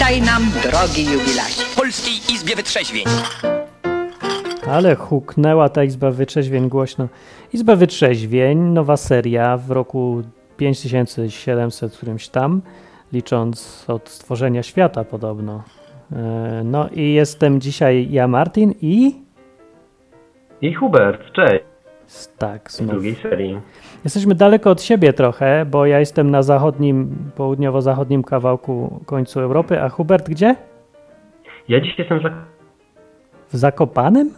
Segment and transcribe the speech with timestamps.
[0.00, 1.64] Witaj nam, drogi jubilacie.
[1.64, 3.04] W Polskiej Izbie Wytrzeźwień.
[4.70, 7.08] Ale huknęła ta Izba Wytrzeźwień głośno.
[7.52, 10.22] Izba Wytrzeźwień, nowa seria w roku
[10.56, 12.62] 5700 którymś tam,
[13.12, 15.62] licząc od stworzenia świata podobno.
[16.12, 19.14] E, No i jestem dzisiaj ja, Martin i...
[20.62, 21.69] I Hubert, cześć.
[22.38, 23.60] Tak, Z drugiej serii.
[24.04, 29.88] Jesteśmy daleko od siebie trochę, bo ja jestem na zachodnim, południowo-zachodnim kawałku końcu Europy, a
[29.88, 30.56] Hubert gdzie?
[31.68, 32.30] Ja dziś jestem za...
[33.52, 34.30] W Zakopanem?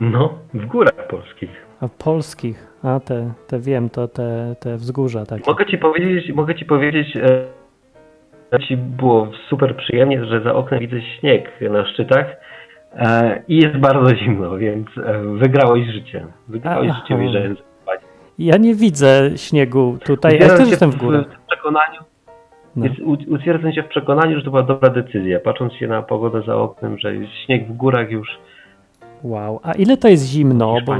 [0.00, 1.50] No, w górach polskich.
[1.80, 2.66] A polskich.
[2.82, 5.50] A te, te wiem, to te, te wzgórza takie.
[5.50, 7.46] Mogę ci powiedzieć, mogę ci powiedzieć, e,
[8.52, 12.26] że ci było super przyjemnie, że za oknem widzę śnieg na szczytach
[13.48, 16.26] i jest bardzo zimno, więc e, wygrałeś życie.
[16.48, 17.00] Wygrałeś Aha.
[17.02, 18.00] życie, wjeżdżając w Panie.
[18.38, 21.26] Ja nie widzę śniegu tutaj, ja też jestem w górach.
[21.26, 22.00] W przekonaniu,
[22.76, 22.86] No.
[22.86, 22.96] jest,
[23.28, 25.40] utwierdzam się w przekonaniu, że to była dobra decyzja.
[25.40, 27.12] Patrząc się na pogodę za oknem, że
[27.46, 28.28] śnieg w górach już.
[29.22, 30.76] Wow, a ile to jest zimno?
[30.86, 30.94] Bo,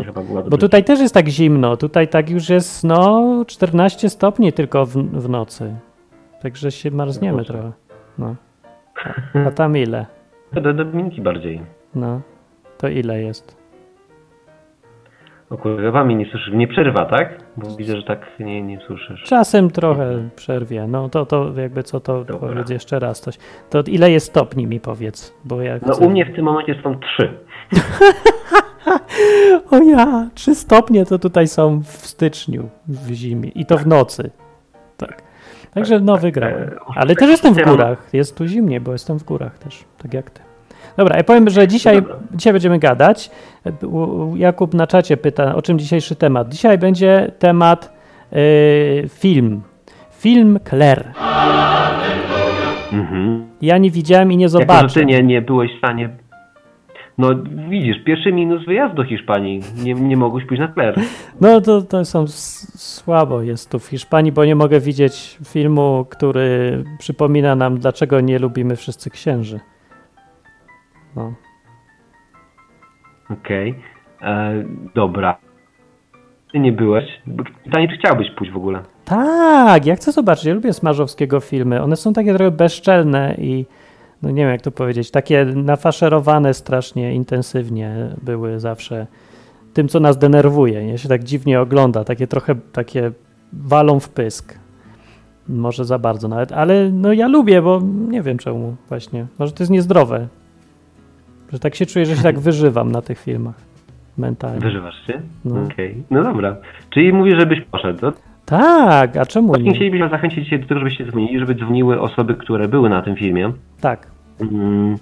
[0.51, 4.91] bo tutaj też jest tak zimno, tutaj tak już jest no 14 stopni tylko w,
[4.97, 5.75] w nocy.
[6.43, 7.53] Także się marzniemy Boże.
[7.53, 7.73] trochę.
[8.19, 8.35] No.
[9.35, 10.07] A, a tam ile?
[10.63, 11.61] Do Dominiki bardziej.
[11.95, 12.21] No.
[12.79, 13.65] To ile jest?
[15.51, 16.53] O kurde, wami nie słyszysz.
[16.55, 17.39] Nie przerwa, tak?
[17.57, 19.23] Bo widzę, że tak nie, nie słyszysz.
[19.23, 20.87] Czasem trochę przerwie.
[20.87, 22.49] No to, to jakby co to Dobra.
[22.49, 23.39] powiedz jeszcze raz coś.
[23.71, 26.75] To ile jest stopni mi powiedz, bo ja No chcę- u mnie w tym momencie
[26.83, 27.29] są trzy.
[29.71, 34.31] O ja, 3 stopnie to tutaj są w styczniu, w zimie i to w nocy.
[34.97, 35.23] Tak.
[35.75, 36.63] Także no wygrałem.
[36.63, 38.09] E, Ale tak też jestem w górach.
[38.13, 40.41] Jest tu zimnie, bo jestem w górach też, tak jak ty.
[40.97, 42.17] Dobra, ja powiem, że dzisiaj, Dobra.
[42.35, 43.31] dzisiaj będziemy gadać.
[44.37, 46.49] Jakub na czacie pyta, o czym dzisiejszy temat.
[46.49, 47.93] Dzisiaj będzie temat
[48.33, 49.63] y, film.
[50.11, 51.13] Film Claire.
[52.93, 53.47] Mhm.
[53.63, 56.09] Ja nie widziałem i nie Jako, że ty nie, nie byłeś w stanie...
[57.19, 57.29] No
[57.69, 59.61] widzisz, pierwszy minus wyjazd do Hiszpanii.
[59.85, 61.01] Nie, nie mogłeś pójść na Claire.
[61.41, 62.25] No to, to są
[62.77, 68.39] słabo jest tu w Hiszpanii, bo nie mogę widzieć filmu, który przypomina nam, dlaczego nie
[68.39, 69.61] lubimy wszyscy księży.
[71.17, 71.33] No.
[73.31, 73.75] Okej.
[74.23, 74.53] E,
[74.95, 75.37] Dobra.
[76.53, 77.05] Ty nie byłeś.
[77.65, 78.83] Pytanie, czy chciałbyś pójść w ogóle?
[79.05, 80.45] Tak, ja chcę zobaczyć.
[80.45, 81.83] Ja lubię Smarzowskiego filmy.
[81.83, 83.67] One są takie trochę bezczelne i
[84.23, 89.07] no nie wiem jak to powiedzieć, takie nafaszerowane strasznie intensywnie były zawsze
[89.75, 90.85] tym, co nas denerwuje.
[90.87, 93.13] Nie się tak dziwnie ogląda, takie trochę takie
[93.53, 94.59] walą w pysk.
[95.49, 99.27] Może za bardzo nawet, ale no ja lubię, bo nie wiem czemu właśnie.
[99.39, 100.29] Może to jest niezdrowe.
[101.55, 103.55] Że tak się czuję, że się tak wyżywam na tych filmach
[104.19, 104.61] mentalnie.
[104.61, 105.21] Wyżywasz się?
[105.45, 105.63] No.
[105.63, 106.03] Okej.
[106.11, 106.57] No dobra.
[106.91, 108.13] Czyli mówisz, żebyś poszedł.
[108.45, 109.75] Tak, a czemu Właśnie nie?
[109.75, 113.53] chcielibyśmy zachęcić dzisiaj do tego, żebyście dzwonili, żeby dzwoniły osoby, które były na tym filmie.
[113.81, 114.07] Tak.
[114.41, 114.97] Mm,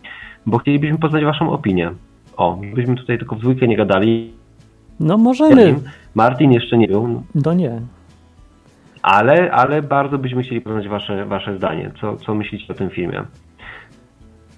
[0.46, 1.90] bo chcielibyśmy poznać waszą opinię.
[2.36, 4.32] O, byśmy tutaj tylko w dwójkę nie gadali.
[5.00, 5.74] No możemy.
[6.14, 7.80] Martin jeszcze nie był, No nie.
[9.02, 11.90] ale, ale bardzo byśmy chcieli poznać wasze, wasze zdanie.
[12.00, 13.22] Co, co myślicie o tym filmie?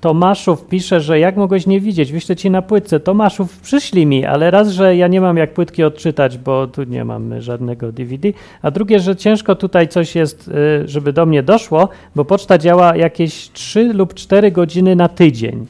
[0.05, 3.01] Tomaszów pisze, że jak mogłeś nie widzieć, wyślę ci na płytce.
[3.01, 7.05] Tomaszów, przyślij mi, ale raz, że ja nie mam jak płytki odczytać, bo tu nie
[7.05, 8.29] mamy żadnego DVD,
[8.63, 12.97] a drugie, że ciężko tutaj coś jest, y, żeby do mnie doszło, bo poczta działa
[12.97, 15.67] jakieś 3 lub 4 godziny na tydzień,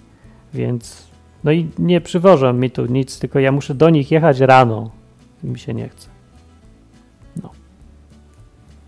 [0.55, 1.09] więc
[1.45, 4.91] no i nie przywożą mi tu nic, tylko ja muszę do nich jechać rano
[5.45, 6.14] mi się nie chce.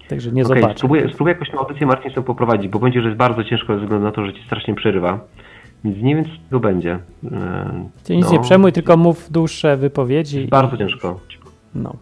[0.07, 0.11] No.
[0.11, 0.79] Także nie Okej, zobaczę.
[0.79, 4.05] spróbuję, spróbuję jakoś tę audycję sobie poprowadzić, bo będzie, że jest bardzo ciężko ze względu
[4.07, 5.21] na to, że ci strasznie przerywa.
[5.85, 6.93] Więc nie wiem, co to będzie.
[7.25, 7.31] Eee,
[8.05, 10.49] Ty nic no, nie przejmuj, tylko mów dłuższe wypowiedzi.
[10.49, 11.21] Bardzo ciężko.
[11.75, 11.95] No.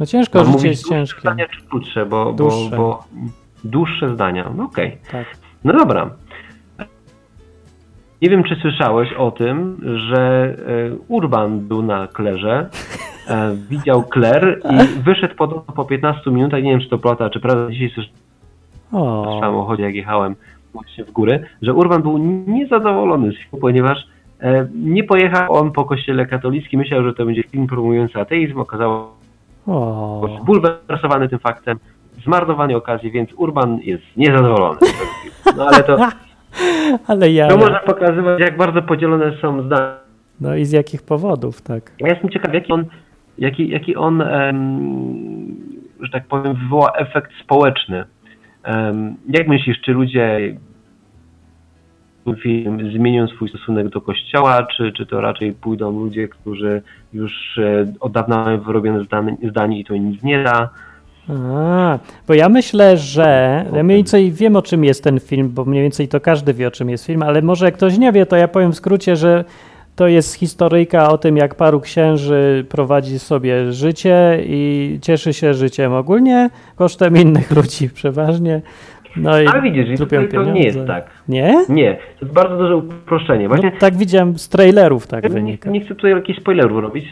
[0.00, 1.20] No ciężko, Mam życie jest ciężkie.
[1.20, 2.76] zdania czy krótsze, bo, bo, Dłuższe.
[2.76, 3.04] bo
[3.64, 4.52] dłuższe zdania.
[4.56, 4.98] No okej.
[5.12, 5.26] Tak.
[5.64, 6.10] No dobra.
[8.22, 10.54] Nie wiem, czy słyszałeś o tym, że
[10.92, 12.68] e, Urban był na Klerze,
[13.28, 17.40] e, widział Kler i wyszedł podobno po 15 minutach, nie wiem, czy to plota, czy
[17.40, 18.24] prawda, dzisiaj słyszałem
[18.92, 20.36] w O, samochodzie, jak jechałem
[20.72, 23.98] właśnie w góry, że Urban był niezadowolony z filmu, ponieważ
[24.40, 29.14] e, nie pojechał on po kościele katolickim, myślał, że to będzie film promujący ateizm, okazało
[29.66, 31.78] się zbulwersowany tym faktem,
[32.24, 34.76] zmarnowanie okazji, więc Urban jest niezadowolony.
[34.76, 35.58] z tego filmu.
[35.58, 35.96] No ale to,
[37.06, 37.48] Ale ja.
[37.48, 39.96] to może pokazywać, jak bardzo podzielone są zdania.
[40.40, 41.92] No i z jakich powodów, tak.
[42.00, 42.84] Ja jestem ciekaw, jaki on,
[43.38, 45.56] jaki, jaki on em,
[46.00, 48.04] że tak powiem, wywoła efekt społeczny.
[48.62, 50.56] Em, jak myślisz, czy ludzie
[52.42, 57.92] film zmienią swój stosunek do kościoła, czy, czy to raczej pójdą ludzie, którzy już e,
[58.00, 60.68] od dawna mają wyrobione zdanie, zdanie i to nic nie da?
[61.28, 61.98] A,
[62.28, 65.82] bo ja myślę, że ja mniej więcej wiem o czym jest ten film, bo mniej
[65.82, 68.36] więcej to każdy wie o czym jest film, ale może jak ktoś nie wie, to
[68.36, 69.44] ja powiem w skrócie, że
[69.96, 75.92] to jest historyjka o tym, jak paru księży prowadzi sobie życie i cieszy się życiem
[75.92, 78.62] ogólnie kosztem innych ludzi przeważnie.
[79.16, 81.06] No i Ale widzisz, i to nie jest tak.
[81.28, 81.64] Nie?
[81.68, 83.48] Nie, to jest bardzo duże uproszczenie.
[83.48, 85.70] Właśnie No, tak widziałem z trailerów tak nie, wynika.
[85.70, 87.04] nie chcę tutaj jakichś spoilerów robić,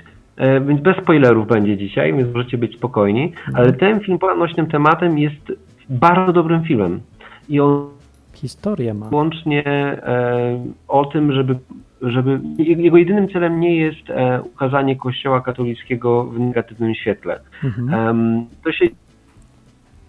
[0.67, 3.25] więc bez spoilerów będzie dzisiaj, więc możecie być spokojni.
[3.25, 3.57] Mhm.
[3.57, 5.53] Ale ten film pod nośnym tematem jest
[5.91, 7.01] bardzo dobrym filmem.
[7.49, 7.89] I on
[8.35, 9.09] Historię ma.
[9.13, 11.59] łącznie e, o tym, żeby,
[12.03, 17.41] żeby jego jedynym celem nie jest e, ukazanie Kościoła katolickiego w negatywnym świetle.
[17.65, 18.47] Mhm.
[18.65, 18.87] To się,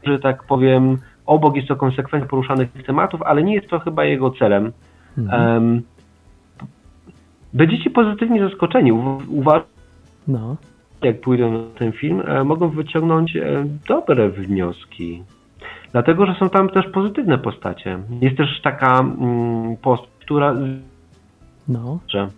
[0.04, 4.32] że tak powiem, obok jest to konsekwencja poruszanych tematów, ale nie jest to chyba jego
[4.32, 4.72] celem.
[5.18, 5.82] Mhm.
[7.54, 8.92] Będziecie pozytywnie zaskoczeni.
[9.30, 9.73] Uważam,
[10.28, 10.56] No.
[11.02, 15.24] jak pójdą na ten film, e, mogą wyciągnąć e, dobre wnioski.
[15.92, 18.00] Dlatego, że są tam też pozytywne postacie.
[18.22, 20.56] Jest też taka mm, postać, która
[21.68, 22.00] No.
[22.08, 22.30] że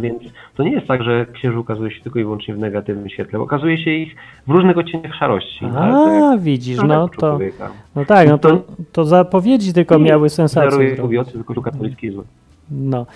[0.00, 0.22] więc
[0.54, 3.40] to nie jest tak, że księży ukazuje się tylko i wyłącznie w negatywnym świetle.
[3.40, 4.16] Okazuje się ich
[4.46, 5.64] w różnych odcieniach szarości.
[5.76, 7.70] A, jak widzisz, no to, człowieka.
[7.96, 8.62] no tak, no to,
[8.92, 10.96] To- zapowiedzi tylko miały sensację.
[10.96, 12.24] Kobiecy, tylko katolicki zły.
[12.70, 13.06] No,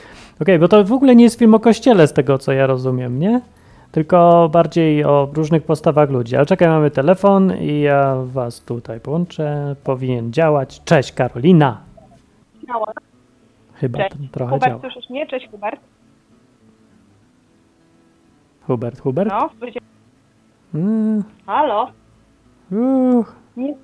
[0.40, 3.18] okej, bo to w ogóle nie jest film o kościele z tego, co ja rozumiem,
[3.18, 3.40] nie?
[3.92, 6.36] Tylko bardziej o różnych postawach ludzi.
[6.36, 9.76] Ale czekaj, mamy telefon i ja was tutaj połączę.
[9.84, 10.80] Powinien działać.
[10.84, 11.80] Cześć, Karolina.
[12.66, 12.92] Działa.
[13.74, 14.14] Chyba Cześć.
[14.32, 14.80] trochę Hubert, działa.
[14.80, 15.26] słyszysz mnie?
[15.26, 15.80] Cześć Hubert.
[18.66, 19.30] Hubert, Hubert.
[19.30, 19.80] No, będzie...
[20.74, 21.86] Mm, Halo?
[22.70, 23.74] uch, Nie,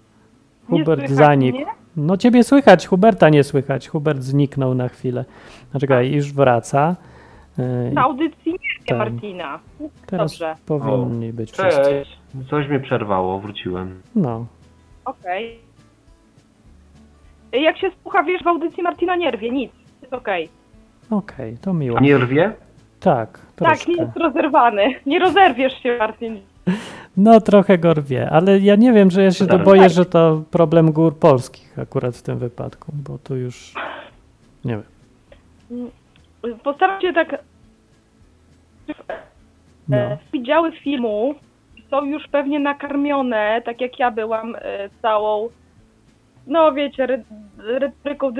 [0.68, 1.56] Hubert zanikł.
[1.58, 1.66] mnie?
[1.96, 3.88] No ciebie słychać, Huberta nie słychać.
[3.88, 5.24] Hubert zniknął na chwilę.
[5.74, 6.96] A czekaj, już wraca.
[7.58, 8.98] Yy, Na audycji nie, Tak.
[8.98, 9.58] Martina.
[10.06, 11.82] Teraz Dobrze, powinni być wszyscy.
[11.82, 12.18] Cześć.
[12.50, 14.02] Coś mnie przerwało, wróciłem.
[14.14, 14.46] No,
[15.04, 15.58] okej.
[17.52, 19.72] Jak się słucha, wiesz, w audycji Martina nie rwie, nic.
[20.02, 20.48] Jest okej.
[21.10, 22.00] okej, to miło.
[22.00, 22.52] Nie rwie?
[23.00, 23.76] Tak, troszkę.
[23.78, 24.82] Tak, nie jest rozerwany.
[25.06, 26.40] Nie rozerwiesz się, Martin.
[27.16, 29.64] No trochę go rwie, ale ja nie wiem, że ja się to Tak.
[29.64, 33.74] boję, że to problem gór polskich akurat w tym wypadku, bo tu już
[34.64, 34.78] nie
[35.70, 35.90] wiem.
[36.62, 37.38] Postaram się tak...
[39.88, 39.96] No.
[39.96, 41.35] E, widziały filmu
[41.91, 44.61] są już pewnie nakarmione, tak jak ja byłam, e,
[45.02, 45.49] całą,
[46.46, 47.25] no wiecie, ry-
[47.58, 48.31] retoryką,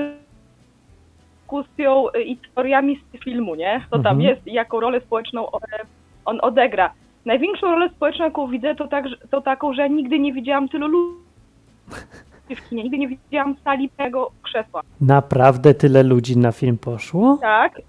[1.41, 3.81] dyskusją e, i teoriami z filmu, nie?
[3.89, 4.21] Co tam Mhm.
[4.21, 5.47] jest i jaką rolę społeczną
[6.25, 6.93] on odegra.
[7.25, 11.17] Największą rolę społeczną, jaką widzę, to, tak, to taką, że nigdy nie widziałam tylu ludzi
[12.55, 14.81] w kinie, nigdy nie widziałam sali tego krzesła.
[15.01, 17.37] Naprawdę tyle ludzi na film poszło?
[17.41, 17.79] Tak.
[17.79, 17.81] y,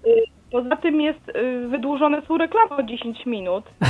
[0.51, 3.63] Poza tym jest y, wydłużone są reklamy o 10 minut.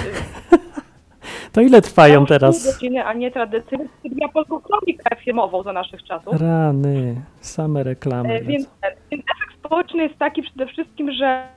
[1.51, 2.73] To ile trwają teraz?
[2.73, 3.85] godziny, a nie tradycyjnie.
[4.15, 6.41] Ja polską kronikę filmową za naszych czasów.
[6.41, 8.33] Rany, same reklamy.
[8.33, 8.69] E, Więc,
[9.11, 11.47] więc efekt społeczny jest taki przede wszystkim, że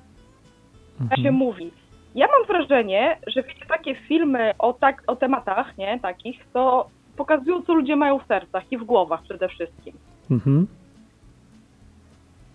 [1.01, 1.23] Mhm.
[1.23, 1.71] się mówi.
[2.15, 7.63] Ja mam wrażenie, że wiecie, takie filmy o, tak, o tematach, nie, takich, to pokazują,
[7.63, 9.95] co ludzie mają w sercach i w głowach przede wszystkim.
[10.31, 10.67] Mhm.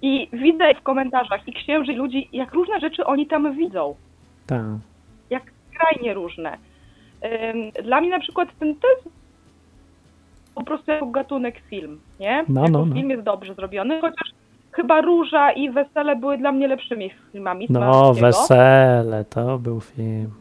[0.01, 3.95] I widzę w komentarzach i księży, i ludzi, jak różne rzeczy oni tam widzą.
[4.47, 4.61] Tak.
[5.29, 5.43] jak
[5.73, 6.57] skrajnie różne.
[7.83, 9.09] Dla mnie na przykład ten to jest
[10.55, 12.45] po prostu jako gatunek film, nie?
[12.49, 12.95] No, no, no.
[12.95, 14.31] film jest dobrze zrobiony, chociaż
[14.71, 17.67] chyba Róża i Wesele były dla mnie lepszymi filmami.
[17.69, 20.31] No, wesele, to był film.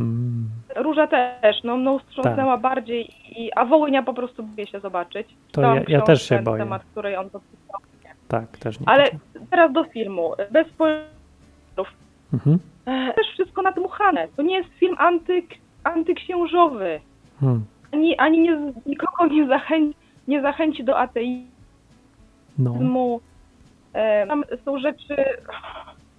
[0.00, 0.48] Mm.
[0.76, 3.08] Róża też, no, no wstrząsnęła bardziej,
[3.42, 5.28] i, a Wołynia po prostu boję się zobaczyć.
[5.52, 6.58] To ja- ja też się boję.
[6.62, 7.80] temat, której on podpisał.
[8.28, 8.88] Tak, też nie.
[8.88, 9.04] Ale
[9.50, 10.32] teraz do filmu.
[10.50, 11.08] Bez spoilerów.
[12.32, 12.58] Mhm.
[12.86, 14.28] E, Też wszystko nadmuchane.
[14.36, 15.44] To nie jest film antyk,
[15.84, 17.00] antyksiężowy.
[17.40, 17.64] Hmm.
[17.92, 19.96] ani, ani nie, nikogo nie zachęci,
[20.28, 21.48] nie zachęci do ateizmu.
[22.58, 23.18] No.
[24.28, 25.16] Tam są rzeczy,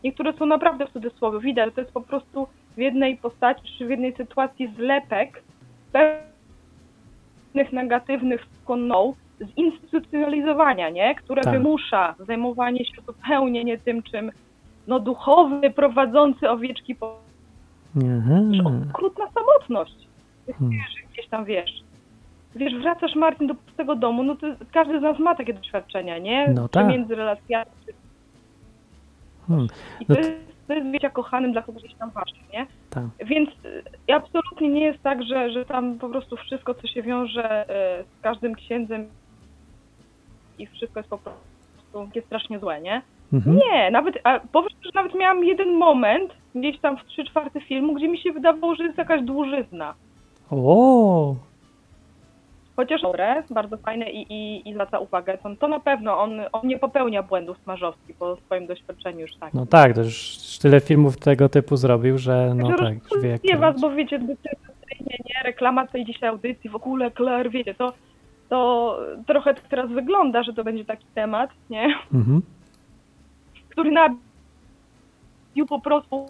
[0.04, 1.40] niektóre są naprawdę w cudzysłowie.
[1.40, 5.44] Widać, to jest po prostu w jednej postaci, czy w jednej sytuacji zlepek
[5.92, 9.14] pewnych negatywnych skłonną
[9.56, 11.16] zinstytucjonalizowania, nie?
[11.16, 11.54] które Tak.
[11.54, 14.32] wymusza zajmowanie się zupełnie nie tym, czym
[14.88, 17.20] no, duchowy, prowadzący owieczki po
[18.90, 20.08] okrutna samotność.
[20.60, 20.80] Hmm.
[21.14, 21.84] Gdzieś tam wiesz.
[22.56, 26.48] Wiesz, wracasz Martin do pustego domu, no to każdy z nas ma takie doświadczenia, nie?
[26.56, 26.88] No Czy tak.
[26.88, 27.72] między relacjami.
[29.48, 29.68] Hmm.
[30.10, 30.22] No to,
[30.74, 32.68] jest, jest bycia kochanym dla kogoś tam ważnym, nie?
[32.90, 33.04] Tak.
[33.26, 33.50] Więc
[34.10, 38.04] y, absolutnie nie jest tak, że, że tam po prostu wszystko, co się wiąże y,
[38.20, 39.08] z każdym księdzem
[40.60, 43.02] i wszystko jest po prostu takie strasznie złe, nie?
[43.34, 43.58] Mhm.
[43.58, 47.94] Nie, nawet, a powiem, że nawet miałam jeden moment, gdzieś tam w trzy czwarte filmu,
[47.94, 49.94] gdzie mi się wydawało, że jest jakaś dłużyzna.
[50.52, 51.36] O,
[52.80, 56.68] chociaż dobre, bardzo fajne i, i, i zwraca uwagę, to, to na pewno on, on
[56.68, 59.54] nie popełnia błędów Smarzowski po swoim doświadczeniu już tak.
[59.54, 63.30] No tak, to już tyle filmów tego typu zrobił, że no Także tak, już wie
[63.30, 67.50] jak Nie to was, bo wiecie, nie, nie, reklama tej dzisiaj audycji, w ogóle Claire,
[67.50, 67.94] wiecie, to,
[68.50, 71.86] to trochę tak teraz wygląda, że to będzie taki temat, nie?
[72.14, 72.42] Mhm.
[73.70, 76.26] Który nabił po prostu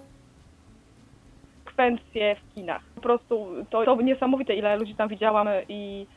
[1.65, 2.81] sekwencje w kinach.
[2.95, 6.07] Po prostu to, to niesamowite, ile ludzi tam widziałam i,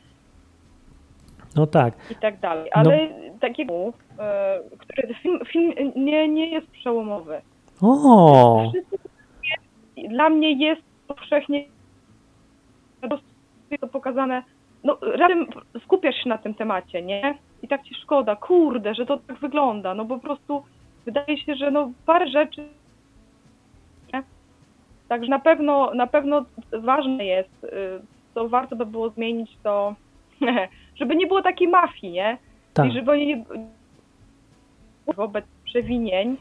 [1.55, 1.93] No tak.
[2.11, 2.69] i tak dalej.
[2.73, 3.73] Ale takiego,
[4.19, 7.41] e, który film, film nie, nie jest przełomowy.
[7.81, 8.71] O,
[10.09, 11.65] dla mnie jest powszechnie
[13.03, 13.27] po prostu
[13.71, 14.43] jest to pokazane.
[14.83, 15.47] No, razem
[15.85, 17.37] skupiasz się na tym temacie, nie?
[17.61, 19.93] I tak ci szkoda, kurde, że to tak wygląda.
[19.93, 20.63] No bo po prostu
[21.05, 22.67] wydaje się, że no parę rzeczy.
[24.13, 24.23] Nie?
[25.07, 27.69] Także na pewno, na pewno ważne jest, y,
[28.33, 29.95] co warto by było zmienić, to
[30.99, 32.37] żeby nie było takiej mafii, nie?
[32.73, 32.87] tak.
[32.87, 33.43] I żeby nie
[35.15, 36.37] wobec przewinień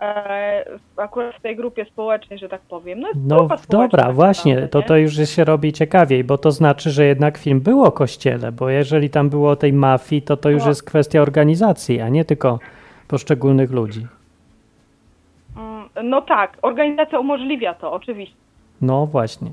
[0.00, 0.64] e,
[0.96, 3.00] akurat w tej grupie społecznej, że tak powiem.
[3.00, 7.04] No, No dobra, właśnie, naprawdę, to to już się robi ciekawiej, bo to znaczy, że
[7.04, 10.62] jednak film był o kościele, bo jeżeli tam było o tej mafii, to to już
[10.62, 10.68] No.
[10.68, 12.58] jest kwestia organizacji, a nie tylko
[13.08, 14.06] poszczególnych ludzi.
[15.56, 18.36] Mm, No tak, organizacja umożliwia to, oczywiście.
[18.80, 19.50] No właśnie,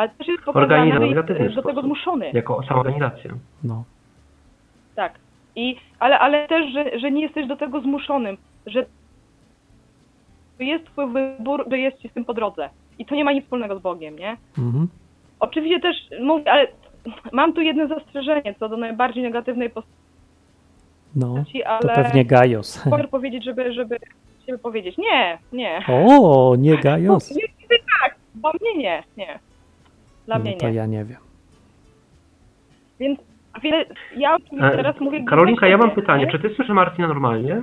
[0.00, 0.42] Ale też jest
[1.00, 2.30] negatywny do tego zmuszony.
[2.32, 3.30] Jako sama organizacja.
[3.64, 3.84] no.
[4.94, 5.14] Tak.
[5.56, 8.86] I, ale, ale też, że, że nie jesteś do tego zmuszonym, że
[10.58, 12.68] to jest twój wybór, że jest ci z tym po drodze.
[12.98, 14.36] I to nie ma nic wspólnego z Bogiem, nie?
[14.58, 14.88] Mhm.
[15.40, 16.66] Oczywiście też mówię, ale
[17.32, 19.70] mam tu jedno zastrzeżenie co do najbardziej negatywnej
[21.16, 22.86] No, postaci, to ale pewnie Gajos.
[22.86, 23.98] mogę powiedzieć, żeby, żeby
[24.46, 24.98] się powiedzieć.
[24.98, 25.80] Nie, nie.
[25.88, 27.30] O, nie Gajos.
[27.30, 29.38] Nie, nie tak, dla mnie nie, nie.
[30.30, 30.74] Dla No mnie to nie.
[30.74, 31.18] ja nie wiem.
[33.00, 33.18] Więc
[33.62, 33.84] wiele,
[34.16, 35.24] ja E, teraz mówię...
[35.24, 36.24] Karolinka, ja mam pytanie.
[36.26, 36.32] nie?
[36.32, 37.62] Czy ty słyszysz Marcina normalnie?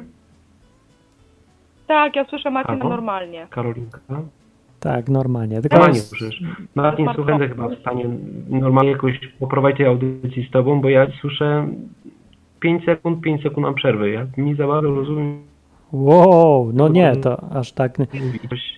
[1.87, 2.89] Tak, ja słyszę Martina Albo?
[2.89, 3.47] normalnie.
[3.49, 3.99] Karolinka?
[4.79, 5.61] Tak, normalnie.
[5.61, 6.41] Tylko Normalnie słyszysz.
[6.75, 7.21] Marcin, Bardzo.
[7.21, 8.05] słuchaj, będę chyba w stanie
[8.49, 11.67] normalnie jakoś poprowadzić tej audycji z tobą, bo ja słyszę
[12.59, 14.11] 5 sekund, 5 sekund mam przerwy.
[14.11, 15.41] Ja nie za bardzo rozumiem.
[15.91, 17.97] Wow, no nie, to aż tak.
[18.49, 18.76] Coś,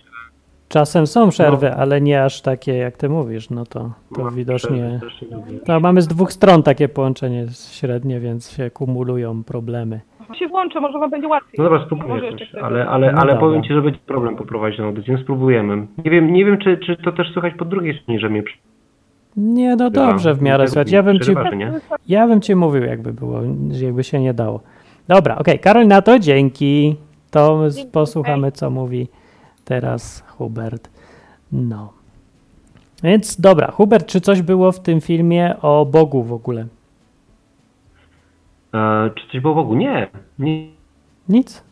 [0.70, 5.00] Czasem są przerwy, ale nie aż takie, jak ty mówisz, no to, to ma widocznie.
[5.64, 10.00] To mamy z dwóch stron takie połączenie średnie, więc się kumulują problemy.
[10.38, 11.54] się włączę, może wam będzie łatwiej.
[11.58, 14.84] No dobra, spróbuję ktoś- ale, ale, No ale powiem ci, że będzie problem poprowadzić tę
[14.84, 15.14] audycję.
[15.14, 15.86] No spróbujemy.
[16.04, 18.42] Nie wiem, nie wiem czy, czy to też słychać po drugiej stronie, że mnie
[19.36, 20.92] Nie, no dobrze, w miarę słuchać.
[20.92, 21.32] Ja bym ci,
[22.08, 23.40] ja bym ci mówił, jakby było,
[23.82, 24.60] jakby się nie dało.
[25.08, 26.96] Dobra, okej, Karolina, to dzięki.
[27.30, 29.08] To Dzięki, posłuchamy, co mówi
[29.70, 30.90] teraz Hubert.
[31.52, 31.92] No.
[33.02, 36.66] Więc dobra, Hubert, czy coś było w tym filmie o Bogu w ogóle?
[38.74, 39.78] E, czy coś było w ogóle?
[39.78, 40.08] Nie.
[40.38, 40.66] nie.
[41.28, 41.64] Nic?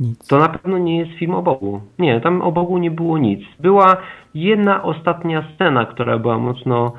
[0.00, 0.28] Nic.
[0.28, 1.80] To na pewno nie jest film o Bogu.
[1.98, 3.40] Nie, tam o Bogu nie było nic.
[3.60, 3.96] Była
[4.34, 6.92] jedna ostatnia scena, która była mocno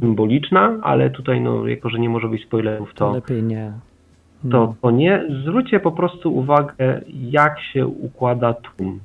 [0.00, 3.72] symboliczna, ale tutaj, no, jako że nie może być spoilerów, To to, lepiej nie.
[4.44, 4.66] No.
[4.66, 5.24] to, to nie.
[5.42, 9.00] Zwróćcie po prostu uwagę, jak się układa tłum.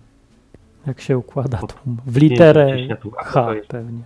[0.87, 1.97] Jak się układa tłum?
[2.05, 2.77] W literę
[3.17, 4.01] H pewnie.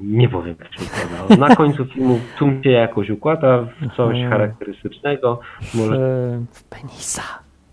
[0.00, 1.48] Nie powiem, jak się układa.
[1.48, 5.40] Na końcu filmu tłum się jakoś układa w coś charakterystycznego.
[5.74, 7.22] Może W, w penisa.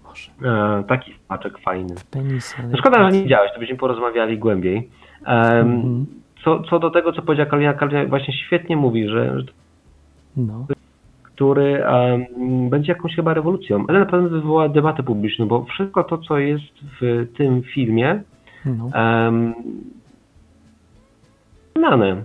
[0.03, 0.31] Może.
[0.79, 1.95] e, taki smaczek fajny.
[1.95, 2.57] W penisa.
[2.71, 4.89] No szkoda, że nie widziałeś, to byśmy porozmawiali głębiej.
[5.25, 6.05] Mhm.
[6.43, 9.45] co, co do tego, co powiedziała Karolina, Karolina właśnie świetnie mówi, że, że
[10.37, 10.65] No.
[11.41, 16.17] Który em, będzie jakąś chyba rewolucją, ale na pewno wywoła debatę publiczną, bo wszystko to,
[16.17, 16.63] co jest
[17.01, 18.21] w tym filmie,
[18.65, 18.89] No.
[18.95, 19.53] um,
[21.77, 22.23] znane.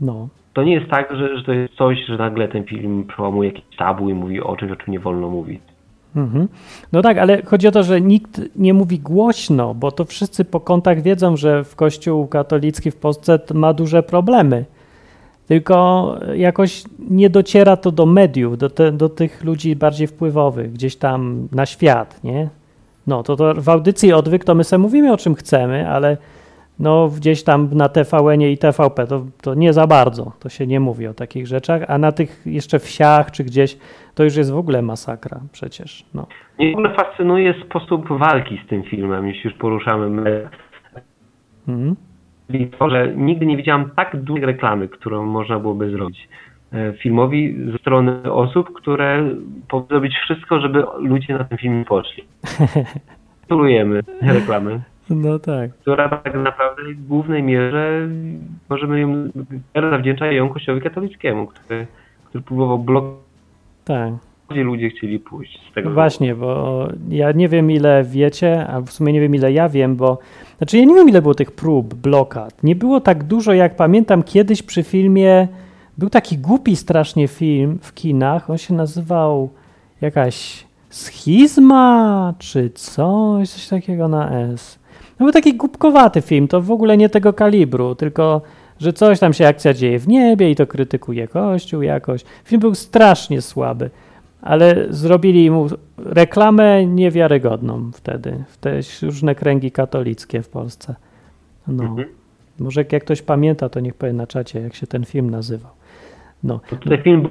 [0.00, 0.28] No.
[0.52, 3.76] To nie jest tak, że, że to jest coś, że nagle ten film przełamuje jakieś
[3.76, 5.60] tabu i mówi o czymś, o czym nie wolno mówić.
[6.16, 6.48] Mhm.
[6.92, 10.60] No tak, ale chodzi o to, że nikt nie mówi głośno, bo to wszyscy po
[10.60, 14.64] kątach wiedzą, że w Kościół katolicki w Polsce ma duże problemy.
[15.50, 20.96] Tylko jakoś nie dociera to do mediów, do, te, do tych ludzi bardziej wpływowych, gdzieś
[20.96, 22.48] tam na świat, nie?
[23.06, 26.16] No, to, to w audycji odwyk to my sobie mówimy o czym chcemy, ale
[26.78, 30.80] no gdzieś tam na TVN i TVP to, to nie za bardzo, to się nie
[30.80, 33.78] mówi o takich rzeczach, a na tych jeszcze wsiach czy gdzieś
[34.14, 36.26] to już jest w ogóle masakra przecież, no.
[36.58, 40.48] Mnie w ogóle fascynuje sposób walki z tym filmem, jeśli już poruszamy my.
[41.68, 42.09] Mhm.
[42.50, 46.28] Czyli to, że nigdy nie widziałam tak dużej reklamy, którą można byłoby zrobić
[46.72, 49.30] e, filmowi ze strony osób, które
[49.68, 52.24] powinny zrobić wszystko, żeby ludzie na ten film poszli.
[53.38, 54.80] Gratulujemy reklamy.
[55.10, 55.74] No tak.
[55.74, 58.08] która tak naprawdę w głównej mierze
[58.68, 59.28] możemy ją,
[59.74, 61.86] zawdzięczać ją Kościołowi katolickiemu, który,
[62.24, 63.20] który próbował blokować,
[63.84, 64.29] Tak.
[64.50, 65.90] Gdzie ludzie chcieli pójść z tego.
[65.90, 69.96] Właśnie, bo ja nie wiem ile wiecie, a w sumie nie wiem ile ja wiem,
[69.96, 70.18] bo
[70.58, 72.62] znaczy ja nie wiem ile było tych prób, blokad.
[72.62, 75.48] Nie było tak dużo jak pamiętam kiedyś przy filmie,
[75.98, 79.50] był taki głupi strasznie film w kinach, on się nazywał
[80.00, 84.78] jakaś schizma czy coś, coś takiego na S.
[85.20, 88.42] No był taki głupkowaty film, to w ogóle nie tego kalibru, tylko
[88.80, 92.24] że coś tam się akcja dzieje w niebie i to krytykuje Kościół jakoś.
[92.44, 93.90] Film był strasznie słaby
[94.42, 95.68] ale zrobili mu
[95.98, 100.94] reklamę niewiarygodną wtedy, w te różne kręgi katolickie w Polsce.
[101.68, 101.84] No.
[101.84, 102.08] Mhm.
[102.58, 105.72] Może jak ktoś pamięta, to niech powie na czacie, jak się ten film nazywał.
[106.44, 106.60] No.
[106.80, 107.28] Tutaj film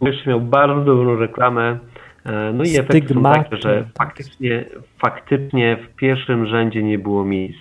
[0.00, 1.78] jeszcze miał bardzo dobrą reklamę.
[2.24, 4.64] e, No i efekty są takie, że faktycznie,
[4.98, 7.58] faktycznie w pierwszym rzędzie nie było miejsc,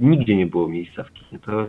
[0.00, 1.40] nigdzie nie było miejsca w kinie.
[1.42, 1.66] To,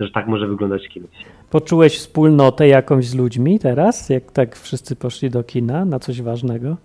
[0.00, 1.06] że tak może wyglądać kino.
[1.50, 6.76] Poczułeś wspólnotę jakąś z ludźmi teraz, jak tak wszyscy poszli do kina na coś ważnego?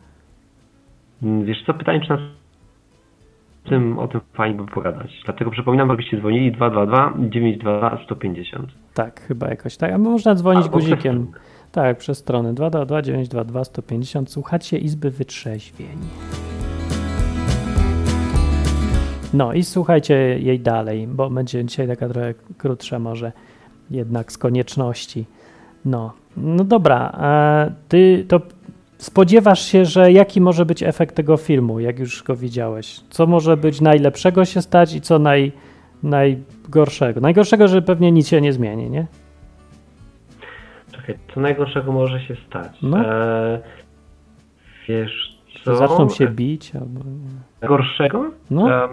[1.23, 2.17] Mm, Wiesz co, pytanie, czy na
[3.69, 5.21] tym, o tym fajnie by pogadać.
[5.25, 8.69] Dlatego przypominam, abyście dzwonili 222 922 150.
[8.93, 9.91] Tak, chyba jakoś tak.
[9.91, 10.97] A można dzwonić przez guzikiem.
[10.97, 11.25] stronę.
[11.71, 14.31] Tak, przez stronę 222 922 150.
[14.31, 15.97] Słuchacie Izby Wytrzeźwień.
[19.33, 23.31] No i słuchajcie jej dalej, bo będzie dzisiaj taka trochę krótsza może
[23.91, 25.25] jednak z konieczności.
[25.85, 28.41] No, no dobra, a ty to
[28.97, 32.99] spodziewasz się, że jaki może być efekt tego filmu, jak już go widziałeś?
[33.09, 35.51] Co może być najlepszego się stać i co naj,
[36.03, 37.21] najgorszego?
[37.21, 39.07] Najgorszego, że pewnie nic się nie zmieni, nie?
[40.91, 42.77] Czekaj, co najgorszego może się stać?
[42.81, 42.99] No.
[42.99, 43.59] E,
[44.87, 45.75] wiesz co?
[45.75, 47.01] zaczną się bić albo...
[47.61, 48.31] Najgorszego?
[48.49, 48.83] No.
[48.83, 48.87] E,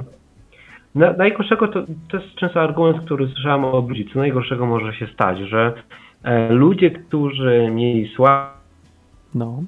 [0.94, 4.08] na, najgorszego to, to jest często argument, który słyszałem od ludzi.
[4.12, 5.72] Co najgorszego może się stać, że
[6.22, 8.62] e, ludzie, którzy mieli słabą
[9.34, 9.62] No,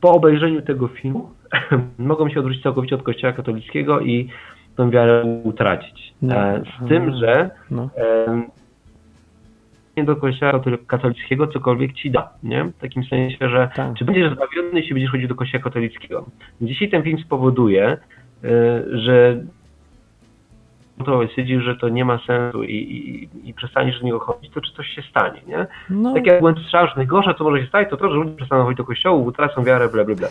[0.00, 1.30] po obejrzeniu tego filmu
[1.98, 4.28] mogą się odwrócić całkowicie od kościoła katolickiego i
[4.76, 6.14] tą wiarę utracić.
[6.22, 6.34] No.
[6.34, 8.42] E, z tym, że no, e,
[9.96, 12.64] nie do kościoła katol- katolickiego cokolwiek ci da, nie?
[12.64, 13.94] W takim sensie, że Tak.
[13.94, 16.26] czy będziesz zbawiony, jeśli będziesz chodził do kościoła katolickiego.
[16.60, 17.98] Dzisiaj ten film spowoduje, e,
[18.92, 19.40] że
[21.04, 24.60] to stwierdził, że to nie ma sensu i, i, i przestaniesz z niego chodzić, to
[24.60, 25.66] czy coś się stanie, nie?
[25.90, 28.64] no, Taki argument słyszałem, że najgorsze, co może się stać, to to, że ludzie przestaną
[28.64, 30.28] chodzić do kościołów, utracą wiarę, bla, bla, bla.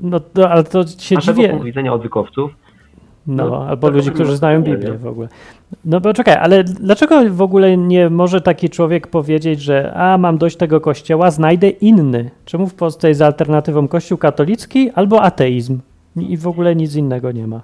[0.00, 1.48] no to, ale to się Naszego dziwię.
[1.48, 2.50] punktu widzenia odwykowców,
[3.26, 5.28] No, No, albo ludzi, którzy znają Biblię w ogóle.
[5.84, 10.38] No bo czekaj, ale dlaczego w ogóle nie może taki człowiek powiedzieć, że a mam
[10.38, 12.30] dość tego kościoła, znajdę inny?
[12.44, 15.80] Czemu w Polsce jest alternatywą kościół katolicki albo ateizm?
[16.16, 17.60] I w ogóle nic innego nie ma.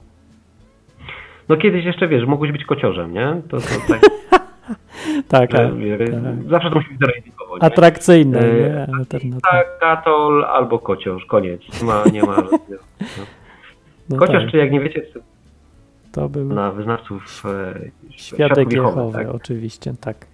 [1.50, 3.42] No kiedyś jeszcze, wiesz, mogłeś być kociorzem, nie?
[3.48, 3.66] To, to
[5.28, 6.10] tak, Tak, że, wiesz,
[6.48, 7.32] zawsze to musi być nie?
[7.60, 8.86] atrakcyjne, E.
[9.42, 11.60] Tak, katol albo kociorz, koniec.
[11.82, 12.82] Nie ma, nie ma żadnego.
[14.10, 15.02] No Kociorz, tak, czy jak nie wiecie,
[16.12, 17.74] to był na wyznawców e,
[18.10, 19.28] świadek Jehowy, tak?
[19.28, 20.26] oczywiście, tak.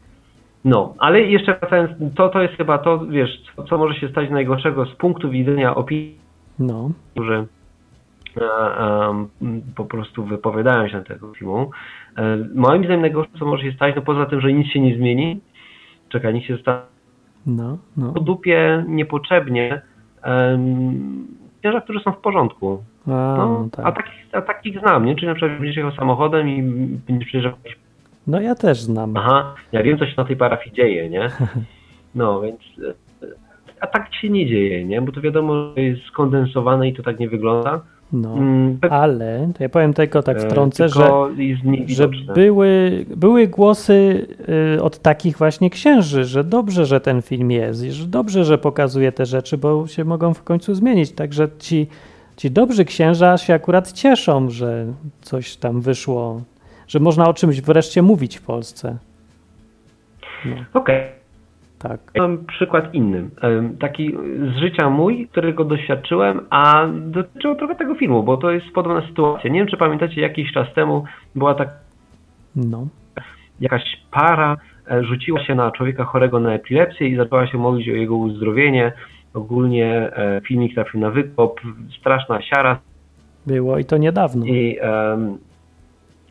[0.64, 4.86] No, ale jeszcze wracając, to, to jest chyba to, wiesz, co, może się stać najgorszego
[4.86, 6.18] z punktu widzenia opinii,
[6.58, 7.46] No, którzy
[9.76, 11.70] po prostu wypowiadają się na tego filmu.
[12.16, 14.96] E, moim zdaniem najgorsze, co może się stać, no poza tym, że nic się nie
[14.96, 15.40] zmieni,
[16.08, 16.80] czekaj, nic się zostanie
[17.46, 18.12] no, no.
[18.12, 19.82] po dupie niepotrzebnie
[21.60, 22.82] księża, którzy są w porządku.
[23.06, 23.96] A, No, no, a, tak.
[23.96, 25.14] takich, a takich znam, nie?
[25.14, 26.62] Czyli na przykład będziesz jechał samochodem i
[27.08, 27.52] będziesz przyjeżdżał
[28.26, 29.16] no ja też znam.
[29.16, 31.28] aha, ja wiem, co się na tej parafii dzieje, nie?
[32.14, 33.26] No, więc e,
[33.80, 35.02] a tak się nie dzieje, nie?
[35.02, 37.80] Bo to wiadomo, że jest skondensowane i to tak nie wygląda.
[38.12, 41.10] No, Mm, pe- ale to ja powiem tylko tak e, wtrącę, że
[41.86, 44.26] że były, były głosy
[44.76, 49.12] y, od takich właśnie księży, że dobrze, że ten film jest że dobrze, że pokazuje
[49.12, 51.12] te rzeczy, bo się mogą w końcu zmienić.
[51.12, 51.86] Także ci,
[52.36, 54.86] ci dobrzy księża się akurat cieszą, że
[55.22, 56.40] coś tam wyszło,
[56.88, 58.96] że można o czymś wreszcie mówić w Polsce.
[60.44, 61.15] No, Okej.
[61.88, 62.00] Tak.
[62.18, 63.30] Mam przykład inny.
[63.80, 64.16] Taki
[64.54, 69.50] z życia mój, którego doświadczyłem, a dotyczyło trochę tego filmu, bo to jest podobna sytuacja.
[69.50, 71.68] Nie wiem, czy pamiętacie, jakiś czas temu była tak
[72.56, 72.86] No,
[73.60, 74.56] jakaś para
[74.90, 78.92] e, rzuciła się na człowieka chorego na epilepsję i zaczęła się modlić o jego uzdrowienie.
[79.34, 81.60] Ogólnie e, filmik trafił na wykop,
[82.00, 82.78] straszna siara
[83.46, 84.46] było i to niedawno.
[84.46, 85.38] i, em,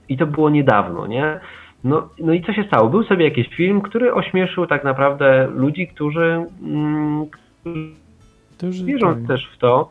[0.09, 1.39] i to było niedawno, nie?
[1.85, 2.89] No, no i co się stało?
[2.89, 7.25] Był sobie jakiś film, który ośmieszył tak naprawdę ludzi, którzy, mm,
[8.57, 9.27] którzy wierzą tak.
[9.27, 9.89] też w to,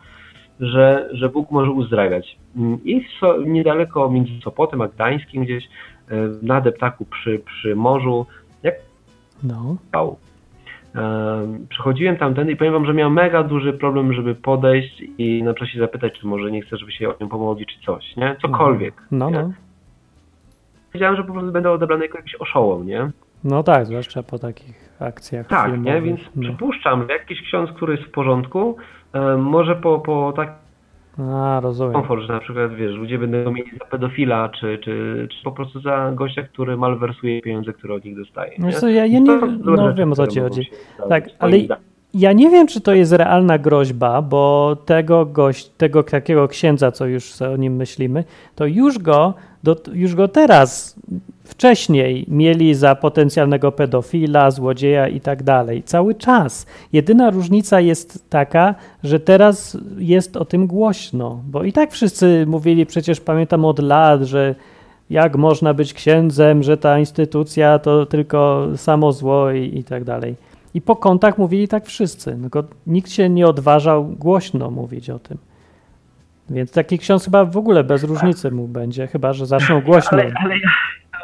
[0.60, 2.36] że, że Bóg może uzdrawiać.
[2.56, 8.26] Mm, I so, niedaleko między Sopotem a Gdańskim gdzieś e, na deptaku przy, przy morzu,
[8.62, 8.74] jak
[9.42, 9.76] No.
[9.92, 10.16] Pał.
[11.68, 15.70] Przychodziłem tamtędy i powiem wam, że miałem mega duży problem, żeby podejść i na przykład
[15.70, 18.36] się zapytać, czy może nie chcę, żeby się o nią pomodli, czy coś, nie?
[18.42, 18.94] Cokolwiek.
[19.10, 19.38] No, nie?
[19.38, 19.52] no.
[20.94, 23.10] Wiedziałem, że po prostu będę odebrany jako jakiś oszołom, nie?
[23.44, 25.94] No tak, zwłaszcza po takich akcjach Tak, filmowych.
[25.94, 26.02] nie?
[26.02, 26.42] Więc no.
[26.42, 28.76] przypuszczam, że jakiś ksiądz, który jest w porządku,
[29.12, 30.54] e, może po, po takim
[31.18, 31.92] A, rozumiem.
[31.92, 35.80] komfort, że na przykład, wiesz, ludzie będą mieli za pedofila, czy, czy, czy po prostu
[35.80, 38.52] za gościa, który malwersuje pieniądze, które od nich dostaje.
[38.58, 38.66] Nie?
[38.66, 40.70] Wiesz co, ja, ja nie, to no rzeczy, wiem o co ci chodzi.
[41.08, 41.84] Tak, ale zdaniem.
[42.14, 47.06] ja nie wiem, czy to jest realna groźba, bo tego gość, tego takiego księdza, co
[47.06, 50.96] już o nim myślimy, to już go, do, już go teraz,
[51.44, 55.82] wcześniej mieli za potencjalnego pedofila, złodzieja i tak dalej.
[55.82, 56.66] Cały czas.
[56.92, 58.74] Jedyna różnica jest taka,
[59.04, 64.22] że teraz jest o tym głośno, bo i tak wszyscy mówili, przecież pamiętam od lat,
[64.22, 64.54] że
[65.10, 70.34] jak można być księdzem, że ta instytucja to tylko samo zło i, i tak dalej.
[70.74, 75.38] I po kątach mówili tak wszyscy, tylko nikt się nie odważał głośno mówić o tym.
[76.50, 80.18] Więc taki ksiądz chyba w ogóle bez różnicy mu będzie, chyba że zaczną głośno.
[80.18, 80.68] Ale, ale ja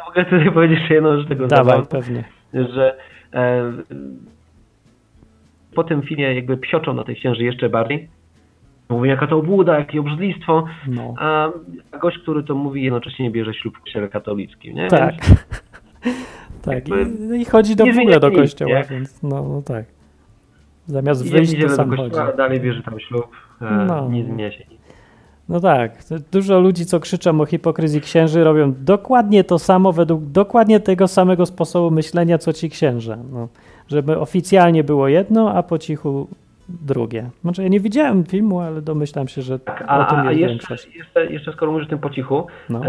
[0.07, 2.23] mogę tutaj powiedzieć jeszcze jedną rzecz tego Dawaj, pewnie.
[2.53, 2.97] że
[3.33, 3.71] e,
[5.75, 8.09] po tym filmie jakby psioczą na tej księży jeszcze bardziej.
[8.89, 10.65] Mówią, jaka to obłuda, jakie obrzydlistwo.
[10.87, 11.13] No.
[11.17, 11.49] A
[12.01, 14.75] gość, który to mówi, jednocześnie bierze ślub w kościele katolickim.
[14.75, 14.87] Nie?
[14.87, 15.13] Tak.
[15.25, 15.45] Więc
[16.65, 16.87] tak.
[16.87, 16.91] I,
[17.41, 18.83] I chodzi do, w ogóle do kościoła, nie?
[18.89, 19.85] więc no, no tak.
[20.87, 22.01] Zamiast wyjść, to do sam chodzi.
[22.01, 23.27] kościoła, a dalej bierze tam ślub.
[23.61, 24.09] E, No.
[24.09, 24.80] Nie zmienia się nic.
[25.51, 25.91] No tak,
[26.31, 31.45] dużo ludzi, co krzyczą o hipokryzji księży, robią dokładnie to samo według dokładnie tego samego
[31.45, 33.17] sposobu myślenia, co ci księża.
[33.31, 33.47] No,
[33.87, 36.27] żeby oficjalnie było jedno, a po cichu
[36.69, 37.29] drugie.
[37.41, 40.39] Znaczy, ja nie widziałem filmu, ale domyślam się, że Tak, o a, tym a jest
[40.39, 40.95] jeszcze, większość.
[40.95, 42.81] jeszcze, jeszcze skoro mówisz o tym po cichu, No.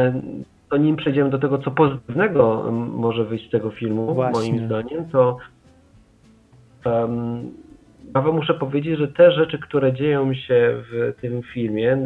[0.70, 4.52] to nim przejdziemy do tego, co pozytywnego może wyjść z tego filmu, Właśnie.
[4.52, 5.36] moim zdaniem, to
[6.84, 7.50] um,
[8.12, 11.98] Paweł muszę powiedzieć, że te rzeczy, które dzieją się w tym filmie,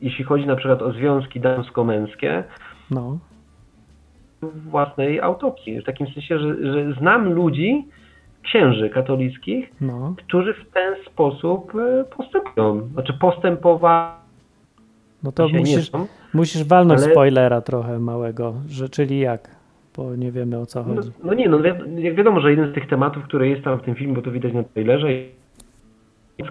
[0.00, 2.44] jeśli chodzi na przykład o związki damsko-męskie,
[2.90, 3.18] No,
[4.42, 5.80] własnej autopsji.
[5.80, 7.84] W takim sensie, że, że znam ludzi,
[8.42, 10.14] księży katolickich, no.
[10.18, 12.88] którzy w ten sposób e, postępują.
[12.92, 14.12] Znaczy postępowali
[15.22, 16.06] No to musisz, są.
[16.34, 19.50] musisz walnąć ale- spoilera trochę małego, że czyli jak,
[19.96, 21.10] bo nie wiemy o co No, chodzi.
[21.24, 21.58] no nie, no
[21.98, 24.30] jak wiadomo, że jeden z tych tematów, który jest tam w tym filmie, bo to
[24.30, 25.06] widać na trailerze,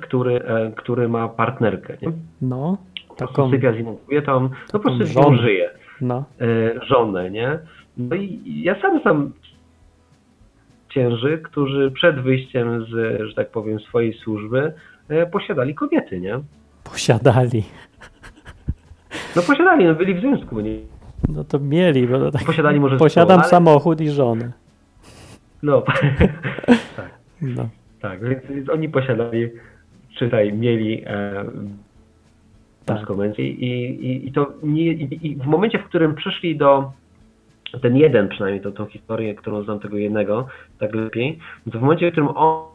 [0.02, 2.12] który, e, który ma partnerkę, nie?
[2.42, 2.78] No,
[3.18, 5.30] taką, sypia z inną kobietą, no po prostu żonę.
[5.30, 5.70] nią żyje,
[6.02, 7.60] no, e, żonę, nie?
[7.98, 9.32] No i ja sam znam
[10.88, 14.74] księży, którzy przed wyjściem z, że tak powiem, swojej służby
[15.10, 16.40] e, posiadali kobiety, nie?
[16.84, 17.64] posiadali.
[19.36, 20.76] No posiadali, no byli w związku, nie?
[21.30, 24.52] No to mieli, bo tak, Posiadali może posiadam ale- samochód i żonę.
[25.64, 25.84] No,
[27.42, 27.70] No.
[28.02, 29.50] tak, więc, więc oni posiadali,
[30.20, 31.46] czytaj, mieli e,
[32.86, 33.10] Tak.
[33.38, 36.92] i, i, i to nie, i, w momencie, w którym przyszli do
[37.82, 40.48] ten jeden przynajmniej, to tą historię, którą znam tego jednego,
[40.80, 41.40] tak lepiej,
[41.72, 42.70] to w momencie, w którym on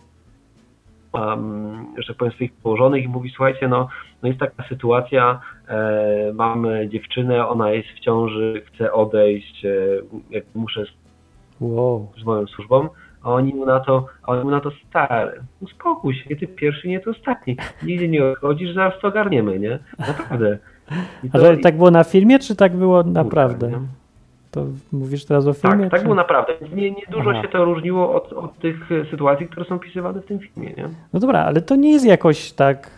[1.12, 3.88] um, że tak powiem swoich położonych i mówi, słuchajcie, no,
[4.22, 9.70] no jest taka sytuacja, e, mam dziewczynę, ona jest w ciąży, chce odejść, e,
[10.30, 10.84] jak muszę
[11.60, 12.12] Wow.
[12.18, 12.88] z moją służbą,
[13.24, 16.46] a oni mu na to, a oni mu na to stary, uspokój się, nie ty
[16.46, 19.78] pierwszy, nie ty ostatni, nigdzie nie odchodzisz, zaraz to ogarniemy, nie?
[19.98, 20.58] Naprawdę.
[21.24, 23.70] I A to- że tak było na filmie, czy tak było naprawdę?
[24.50, 25.82] To mówisz teraz o filmie?
[25.82, 26.04] Tak, tak czy...
[26.04, 26.52] było naprawdę.
[26.74, 27.42] Nie, nie dużo Aha.
[27.42, 30.88] się to różniło od, od tych e, sytuacji, które są opisywane w tym filmie, nie?
[31.12, 32.90] No dobra, ale to nie jest jakoś tak.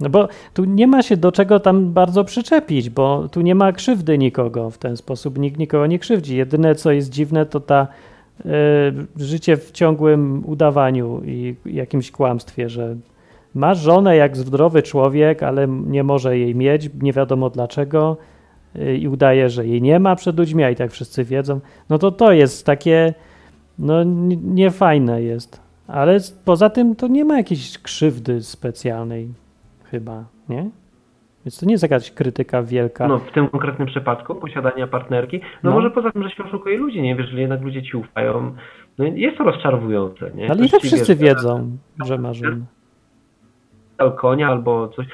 [0.00, 3.72] No bo tu nie ma się do czego tam bardzo przyczepić, bo tu nie ma
[3.72, 6.36] krzywdy nikogo w ten sposób, nikt nikogo nie krzywdzi.
[6.36, 7.86] Jedyne co jest dziwne, to ta
[9.16, 12.96] życie w ciągłym udawaniu i jakimś kłamstwie, że
[13.54, 18.16] masz żonę jak zdrowy człowiek, ale nie może jej mieć, nie wiadomo dlaczego
[18.76, 21.60] e, i udaje, że jej nie ma przed ludźmi, a i tak wszyscy wiedzą.
[21.88, 23.14] No to to jest takie,
[23.78, 24.04] no
[24.44, 25.60] niefajne jest.
[25.86, 29.28] Ale poza tym to nie ma jakiejś krzywdy specjalnej
[29.90, 30.70] chyba, nie?
[31.44, 33.08] Więc to nie jest jakaś krytyka wielka.
[33.08, 35.76] No, w tym konkretnym przypadku posiadania partnerki, no, No.
[35.76, 38.54] może poza tym, że się oszukuje ludzi, nie wiesz, że jednak ludzie ci ufają,
[38.98, 40.44] no jest to rozczarowujące, nie?
[40.50, 41.76] Ale i Ktoś tak ci, wszyscy wiesz, wiedzą,
[42.06, 42.60] że ma żonę.
[43.98, 45.06] dał konia albo coś.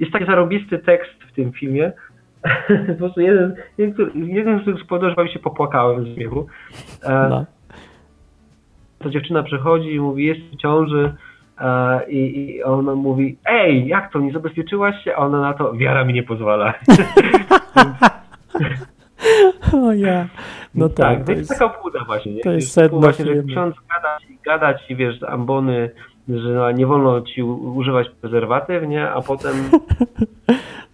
[0.00, 1.92] Jest taki zarobisty tekst w tym filmie.
[2.88, 3.54] po prostu jeden,
[4.14, 6.46] jeden, z tych spowodów, że się popłakałem z śmiechu.
[7.02, 7.44] E, No.
[8.98, 11.14] To dziewczyna przychodzi i mówi, jest w ciąży,
[12.08, 12.16] i,
[12.56, 15.16] i ona mówi, ej, jak to, nie zabezpieczyłaś się?
[15.16, 16.74] A ona na to, wiara mi nie pozwala.
[19.74, 20.26] O ja.
[20.74, 22.32] No tak, to to jest taka obłuda właśnie.
[22.32, 22.40] Nie?
[22.42, 23.48] to jest sedno właśnie, że filmu.
[23.48, 25.90] ksiądz gada ci, gada ci, wiesz, ambony,
[26.28, 29.10] że no, nie wolno ci używać prezerwatyw, nie?
[29.10, 29.54] A potem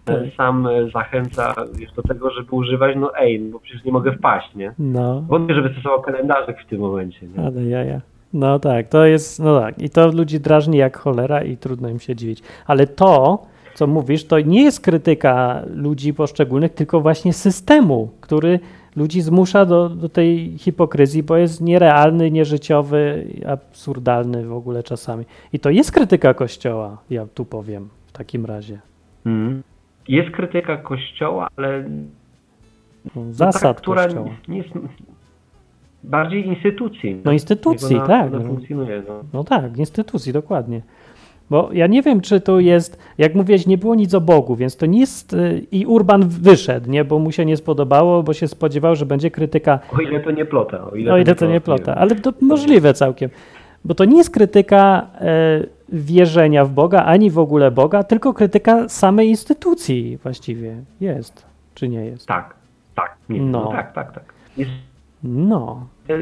[0.05, 0.15] Tak.
[0.15, 3.91] e, sam e, zachęca wiesz, do tego, żeby używać, no ej, no bo przecież nie
[3.91, 4.73] mogę wpaść, nie?
[4.79, 7.45] no, Wątpię, żeby stosował kalendarzyk w tym momencie, nie?
[7.45, 8.01] ale jaja.
[8.33, 9.79] No tak, to jest, no tak.
[9.81, 12.41] I to ludzi drażni jak cholera i trudno im się dziwić.
[12.65, 13.43] Ale to,
[13.75, 18.59] co mówisz, to nie jest krytyka ludzi poszczególnych, tylko właśnie systemu, który
[18.95, 25.25] ludzi zmusza do, do tej hipokryzji, bo jest nierealny, nieżyciowy, absurdalny w ogóle czasami.
[25.53, 28.79] I to jest krytyka Kościoła, ja tu powiem w takim razie.
[29.25, 29.63] Mhm.
[30.07, 31.83] Jest krytyka kościoła, ale
[33.15, 34.29] No, no, Zasad taka, która Kościoła.
[34.47, 34.69] nie jest
[36.03, 37.21] bardziej instytucji.
[37.25, 38.27] No instytucji, ona, tak.
[38.33, 38.47] Ona no.
[38.47, 39.23] funkcjonuje, no.
[39.33, 40.81] No tak, instytucji, dokładnie.
[41.49, 44.77] Bo ja nie wiem, czy to jest, jak mówiłeś, nie było nic o Bogu, więc
[44.77, 45.33] to nie jest.
[45.33, 49.31] y, I Urban wyszedł, nie, bo mu się nie spodobało, bo się spodziewał, że będzie
[49.31, 49.79] krytyka.
[49.97, 50.91] O ile to nie plota.
[50.91, 53.29] O ile, O ile to nie plota, ale to możliwe całkiem.
[53.85, 58.89] Bo to nie jest krytyka e, wierzenia w Boga, ani w ogóle Boga, tylko krytyka
[58.89, 60.75] samej instytucji właściwie.
[61.01, 62.27] Jest, czy nie jest?
[62.27, 62.55] Tak,
[62.95, 63.17] tak.
[63.29, 63.63] Nie, No.
[63.63, 63.71] no.
[63.71, 64.23] tak, tak, tak.
[64.57, 64.71] Jest
[65.23, 66.19] No, e,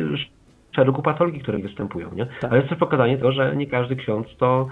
[0.75, 2.25] szeregu patologii, które występują, nie?
[2.25, 2.51] Tak.
[2.51, 4.67] Ale jest też pokazanie tego, że nie każdy ksiądz to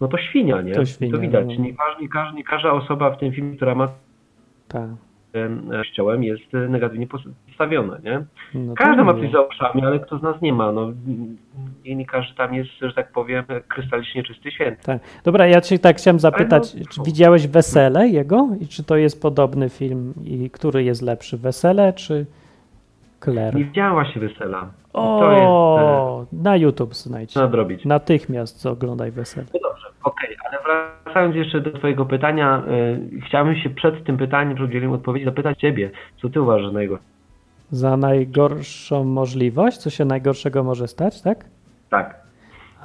[0.00, 0.72] no to świnia, nie?
[0.72, 1.46] To świnia, to widać.
[1.46, 1.64] no.
[1.64, 3.88] Nie, każdy, nie, każdy, nie każda osoba w tym filmie, która ma
[4.68, 4.88] tak.
[5.32, 8.24] em, kościołem jest e, negatywnie postawiona, nie?
[8.54, 9.20] No Każdy ma nie.
[9.20, 10.92] coś za uszami, ale kto z nas nie ma, no
[11.84, 14.82] nie, nie każdy tam jest, że tak powiem, krystalicznie czysty święty.
[14.82, 15.02] Tak.
[15.24, 19.22] Dobra, ja cię tak chciałem zapytać, no, czy widziałeś Wesele jego i czy to jest
[19.22, 22.26] podobny film i który jest lepszy, Wesele czy
[23.24, 23.54] Claire?
[23.54, 24.66] Nie widziała się wesela.
[24.92, 27.36] To jest O, na YouTube znajdź.
[27.36, 27.84] e, nadrobić.
[27.84, 29.46] Natychmiast oglądaj Wesele.
[29.54, 30.58] No dobrze, okej, ale
[31.04, 32.62] wracając jeszcze do Twojego pytania,
[33.16, 35.90] y, chciałbym się przed tym pytaniem, przed udzieleniem odpowiedzi, zapytać Ciebie,
[36.22, 37.04] co Ty uważasz za najgorsze?
[37.70, 41.44] Za najgorszą możliwość, co się najgorszego może stać, tak?
[41.90, 42.20] Tak.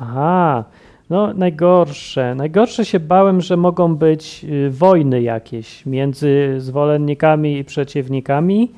[0.01, 0.63] Aha,
[1.09, 2.35] no najgorsze.
[2.35, 8.71] Najgorsze się bałem, że mogą być y, wojny jakieś między zwolennikami i przeciwnikami,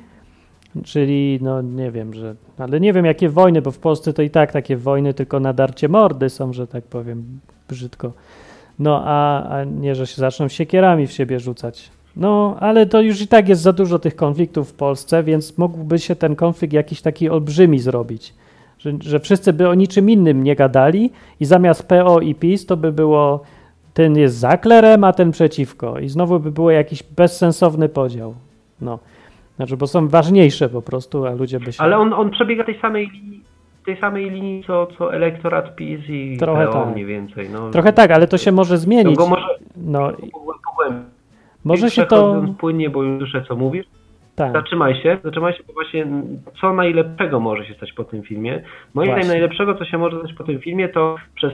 [0.84, 4.30] czyli no nie wiem, że, ale nie wiem jakie wojny, bo w Polsce to i
[4.30, 8.12] tak takie wojny tylko na darcie mordy są, że tak powiem brzydko.
[8.78, 11.90] No a, a nie, że się zaczną siekierami w siebie rzucać.
[12.16, 15.98] No, ale to już i tak jest za dużo tych konfliktów w Polsce, więc mógłby
[15.98, 18.34] się ten konflikt jakiś taki olbrzymi zrobić.
[18.78, 22.76] Że, że wszyscy by o niczym innym nie gadali i zamiast PO i PiS to
[22.76, 23.40] by było
[23.94, 25.98] ten jest za klerem, a ten przeciwko.
[25.98, 28.34] I znowu by było jakiś bezsensowny podział.
[28.80, 28.98] No.
[29.56, 31.82] Znaczy, bo są ważniejsze po prostu, a ludzie by się...
[31.82, 33.40] Ale on, on przebiega tej samej linii,
[33.86, 36.92] tej samej linii, co, co elektorat PiS i Trochę PO tak.
[36.94, 37.50] mniej więcej.
[37.50, 39.16] No, Trochę tak, ale to się może no, zmienić.
[39.16, 40.12] go może No,
[41.64, 42.44] może się to...
[42.58, 43.86] Płynnie, bo już słyszę, co mówisz.
[44.34, 44.52] Tak.
[44.52, 46.06] Zatrzymaj się, zatrzymaj się, bo właśnie
[46.60, 48.62] co najlepszego może się stać po tym filmie.
[48.94, 51.52] Moim zdaniem najlepszego, co się może stać po tym filmie, to przez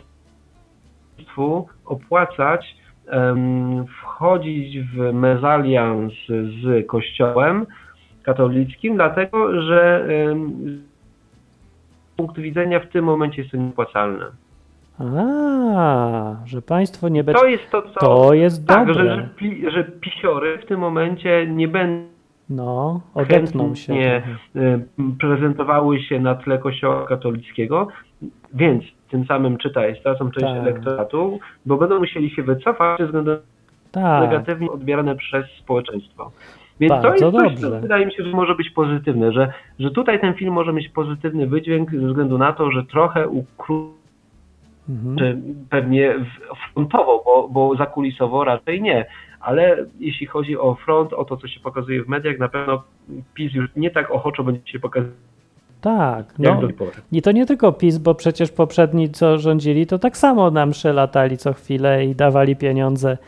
[1.85, 7.67] opłacać em, wchodzić w mezalians z kościołem
[8.33, 10.07] katolickim, dlatego że
[10.65, 14.27] z punktu widzenia w tym momencie jest to nieopłacalne.
[14.99, 17.41] A, że państwo nie będzie...
[17.41, 18.01] To jest to, co...
[18.01, 18.95] To jest tak, dobre.
[19.05, 22.09] że, że, pi- że pisiory w tym momencie nie będą
[22.51, 23.93] No, odetną się.
[23.93, 24.67] trochę.
[24.69, 24.81] y,
[25.21, 27.89] prezentowały się na tle kościoła katolickiego,
[28.55, 30.57] więc tym samym czytaj, stracą część Tak.
[30.63, 33.39] elektoratu, bo będą musieli się wycofać ze względu na
[33.93, 36.31] Tak, negatywnie odbierane przez społeczeństwo.
[36.81, 37.71] Więc to Bardzo jest coś, dobrze.
[37.71, 40.89] co wydaje mi się, że może być pozytywne, że, że tutaj ten film może mieć
[40.89, 43.99] pozytywny wydźwięk ze względu na to, że trochę ukróci
[44.89, 45.43] mhm.
[45.71, 46.15] pewnie
[46.73, 49.07] frontowo, bo, bo zakulisowo raczej nie.
[49.41, 52.83] Ale jeśli chodzi o front, o to, co się pokazuje w mediach, na pewno
[53.35, 55.29] PiS już nie tak ochoczo będzie się pokazywać
[55.81, 56.39] tak.
[56.39, 56.61] No.
[57.13, 61.39] I to nie tylko PiS, bo przecież poprzedni, co rządzili, to tak samo nam przelatali
[61.39, 63.19] co chwilę i dawali pieniądze,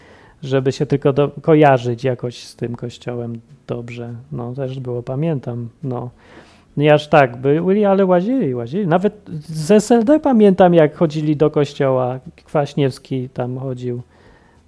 [0.43, 4.15] żeby się tylko do, kojarzyć jakoś z tym kościołem dobrze.
[4.33, 5.69] No też było, pamiętam.
[5.83, 6.11] No.
[6.77, 8.87] Nie aż tak byli, ale łazili, łazili.
[8.87, 12.19] Nawet z SLD pamiętam, jak chodzili do kościoła.
[12.45, 14.03] Kwaśniewski tam chodził,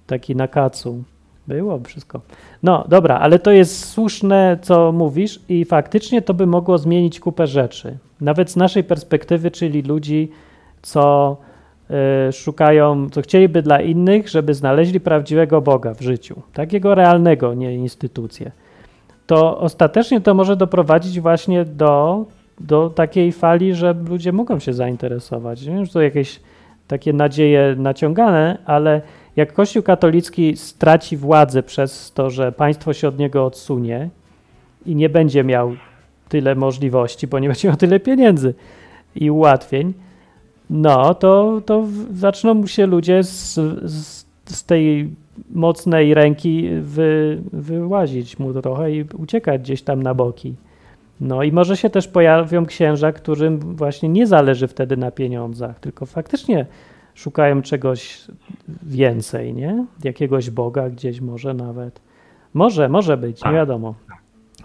[0.07, 1.03] taki na kacu.
[1.47, 2.21] Było wszystko.
[2.63, 7.47] No dobra, ale to jest słuszne, co mówisz, i faktycznie to by mogło zmienić kupę
[7.47, 7.97] rzeczy.
[8.21, 10.31] Nawet z naszej perspektywy, czyli ludzi,
[10.81, 11.37] co
[12.31, 18.51] szukają, co chcieliby dla innych, żeby znaleźli prawdziwego Boga w życiu, takiego realnego, nie instytucję.
[19.27, 22.25] To ostatecznie to może doprowadzić właśnie do,
[22.59, 25.65] do takiej fali, że ludzie mogą się zainteresować.
[25.65, 26.39] Nie wiem, że to jakieś
[26.87, 29.01] takie nadzieje naciągane, ale
[29.35, 34.09] jak Kościół katolicki straci władzę przez to, że państwo się od niego odsunie
[34.85, 35.75] i nie będzie miał
[36.29, 38.53] tyle możliwości, bo nie będzie miał tyle pieniędzy
[39.15, 39.93] i ułatwień,
[40.69, 45.09] no to, to zaczną mu się ludzie z, z, z tej
[45.51, 50.55] mocnej ręki wy, wyłazić mu trochę i uciekać gdzieś tam na boki.
[51.21, 56.05] No i może się też pojawią księża, którym właśnie nie zależy wtedy na pieniądzach, tylko
[56.05, 56.65] faktycznie
[57.13, 58.21] szukają czegoś
[58.83, 59.85] więcej, nie?
[60.03, 62.01] Jakiegoś Boga gdzieś może nawet.
[62.53, 63.53] Może, może być, nie Tak.
[63.53, 63.95] wiadomo.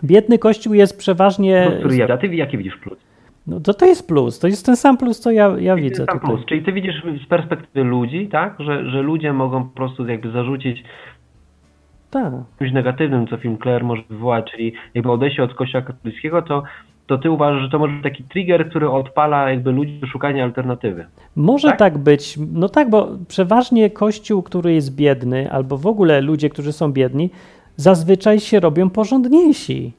[0.04, 1.66] Biedny kościół jest przeważnie.
[1.70, 2.98] No, który ja, a ty jaki widzisz plus?
[3.48, 6.20] No to, to jest plus, to jest ten sam plus, co ja, ja widzę ten
[6.20, 6.40] plus.
[6.46, 8.54] Czyli ty widzisz z perspektywy ludzi, tak?
[8.58, 10.84] Że, że ludzie mogą po prostu jakby zarzucić
[12.10, 12.32] Tak.
[12.58, 16.62] czymś negatywnym, co film Claire może wywołać, czyli jakby odejście od kościoła katolickiego, to,
[17.06, 20.44] to ty uważasz, że to może być taki trigger, który odpala jakby ludzi do szukania
[20.44, 21.06] alternatywy.
[21.36, 21.78] Może tak?
[21.78, 21.98] Tak?
[21.98, 22.38] być.
[22.52, 27.30] No tak, bo przeważnie kościół, który jest biedny, albo w ogóle ludzie, którzy są biedni,
[27.76, 29.92] zazwyczaj się robią porządniejsi.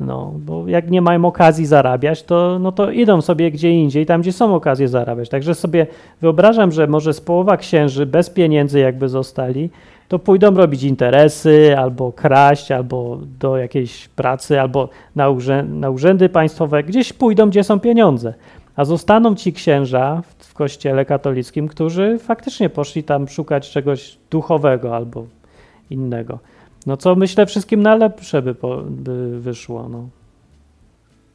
[0.00, 4.20] No, bo jak nie mają okazji zarabiać, to, no to idą sobie gdzie indziej, tam
[4.20, 5.28] gdzie są okazje zarabiać.
[5.28, 5.86] Także sobie
[6.20, 9.70] wyobrażam, że może z połowa księży bez pieniędzy jakby zostali,
[10.08, 16.28] to pójdą robić interesy, albo kraść, albo do jakiejś pracy, albo na, urzę na urzędy
[16.28, 18.34] państwowe, gdzieś pójdą, gdzie są pieniądze.
[18.76, 24.96] A zostaną ci księża w, w kościele katolickim, którzy faktycznie poszli tam szukać czegoś duchowego
[24.96, 25.24] albo
[25.90, 26.38] innego.
[26.86, 29.88] No co myślę wszystkim na lepsze by, po, by wyszło.
[29.88, 30.08] No.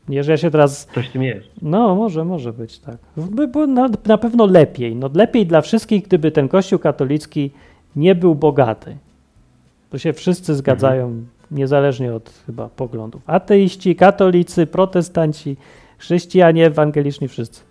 [0.10, 1.48] Nie, że ja się teraz Coś tym jest.
[1.62, 2.98] no, może, może być tak.
[3.18, 4.96] By było na, na pewno lepiej.
[4.96, 7.52] No, lepiej dla wszystkich, gdyby ten Kościół katolicki
[7.96, 8.98] nie był bogaty.
[9.90, 13.22] To się wszyscy zgadzają, niezależnie od chyba poglądów.
[13.26, 15.58] Ateiści, katolicy, protestanci,
[15.98, 17.70] chrześcijanie, ewangeliczni, wszyscy.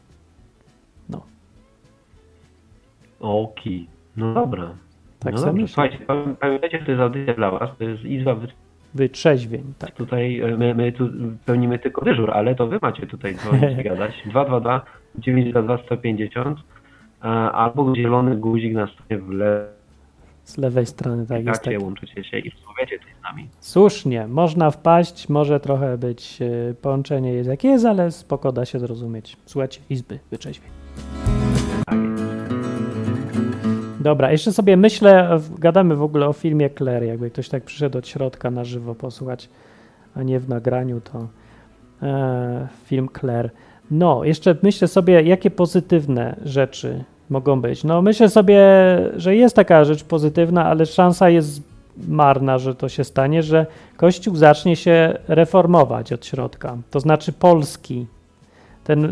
[3.20, 3.86] Okej.
[4.16, 4.74] No dobra.
[5.20, 5.68] Tak no dobrze.
[5.68, 8.48] Słuchajcie, pamię- pamiętajcie, że to jest audycja dla was, to jest Izba Wy-
[8.94, 9.90] Wytrzeźwień, tak.
[9.90, 11.08] Tutaj e, my, my tu
[11.46, 14.12] pełnimy tylko dyżur, ale to wy macie tutaj dzwonić i gadać.
[14.26, 14.84] 222
[15.18, 16.58] 922 150
[17.22, 19.64] e, albo zielony guzik na stronie w lewo.
[20.44, 21.62] Z lewej strony, tak jest.
[21.64, 21.82] Tak.
[21.82, 23.48] łączycie się i rozmawiacie tutaj z nami.
[23.60, 28.78] Słusznie, można wpaść, może trochę być, e, połączenie jest jak jest, ale spoko da się
[28.78, 29.36] zrozumieć.
[29.46, 30.70] Słuchajcie, Izby Wytrzeźwień.
[31.86, 32.17] Tak jest.
[34.00, 38.08] Dobra, jeszcze sobie myślę, gadamy w ogóle o filmie Claire, jakby ktoś tak przyszedł od
[38.08, 39.48] środka na żywo posłuchać,
[40.14, 41.28] a nie w nagraniu, to
[42.02, 43.50] e, film Claire.
[43.90, 47.84] No, jeszcze myślę sobie, jakie pozytywne rzeczy mogą być.
[47.84, 48.60] No, myślę sobie,
[49.16, 51.62] że jest taka rzecz pozytywna, ale szansa jest
[52.08, 58.06] marna, że to się stanie, że Kościół zacznie się reformować od środka, to znaczy polski.
[58.84, 59.08] Ten, e,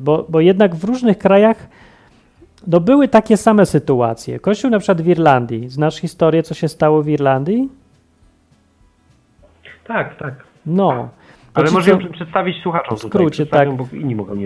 [0.00, 1.68] bo, bo jednak w różnych krajach
[2.66, 4.38] no były takie same sytuacje.
[4.40, 5.68] Kościół na przykład w Irlandii.
[5.68, 7.68] Znasz historię, co się stało w Irlandii?
[9.86, 10.34] Tak, tak.
[10.66, 11.08] No.
[11.54, 13.68] To Ale ci, możemy co- przedstawić słuchaczom w skrócie, tak.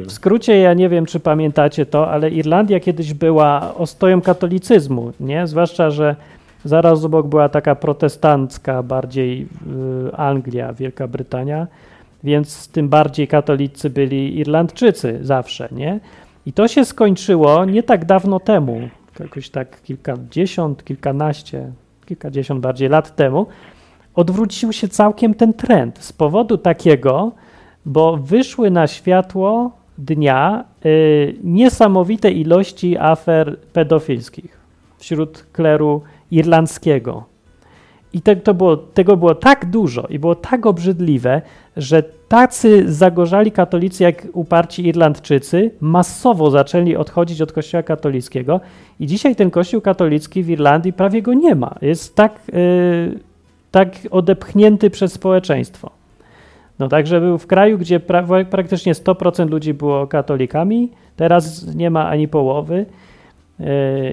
[0.07, 5.47] W skrócie, ja nie wiem, czy pamiętacie to, ale Irlandia kiedyś była ostoją katolicyzmu, nie?
[5.47, 6.17] Zwłaszcza, że
[6.65, 9.43] zaraz obok była taka protestancka bardziej
[10.09, 11.67] y, Anglia, Wielka Brytania,
[12.25, 16.01] więc tym bardziej katolicy byli Irlandczycy zawsze, nie?
[16.47, 18.81] I to się skończyło nie tak dawno temu,
[19.21, 21.73] jakoś tak kilkadziesiąt, kilkanaście,
[22.07, 23.47] kilkadziesiąt bardziej lat temu,
[24.15, 27.33] odwrócił się całkiem ten trend z powodu takiego,
[27.87, 34.61] bo wyszły na światło dnia y, niesamowite ilości afer pedofilskich
[34.99, 37.32] wśród kleru irlandzkiego.
[38.13, 41.43] I te, to było, tego było tak dużo i było tak obrzydliwe,
[41.77, 48.61] że tacy zagorzali katolicy jak uparci Irlandczycy masowo zaczęli odchodzić od kościoła katolickiego
[49.01, 51.75] i dzisiaj ten kościół katolicki w Irlandii prawie go nie ma.
[51.83, 53.19] Jest tak, y,
[53.71, 55.91] tak odepchnięty przez społeczeństwo.
[56.79, 62.09] No także był w kraju, gdzie pra praktycznie 100% ludzi było katolikami, teraz nie ma
[62.09, 63.12] ani połowy yy,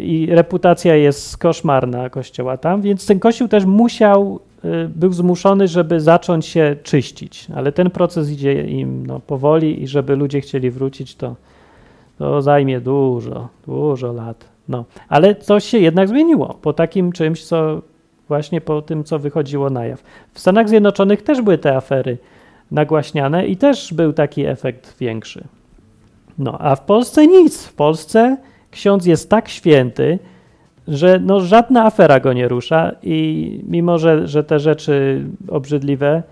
[0.01, 5.99] i reputacja jest koszmarna kościoła tam, więc ten kościół też musiał, yy, był zmuszony, żeby
[5.99, 11.15] zacząć się czyścić, ale ten proces idzie im no, powoli i żeby ludzie chcieli wrócić,
[11.15, 11.35] to,
[12.17, 14.45] to zajmie dużo, dużo lat.
[14.69, 17.81] No, ale coś się jednak zmieniło po takim czymś, co
[18.27, 20.03] właśnie po tym, co wychodziło na jaw.
[20.33, 22.17] W Stanach Zjednoczonych też były te afery
[22.71, 25.43] nagłaśniane i też był taki efekt większy.
[26.37, 27.63] No, a w Polsce nic.
[27.63, 28.37] W Polsce
[28.71, 30.19] ksiądz jest tak święty,
[30.87, 36.23] że no, żadna afera go nie rusza i mimo, że, że te rzeczy obrzydliwe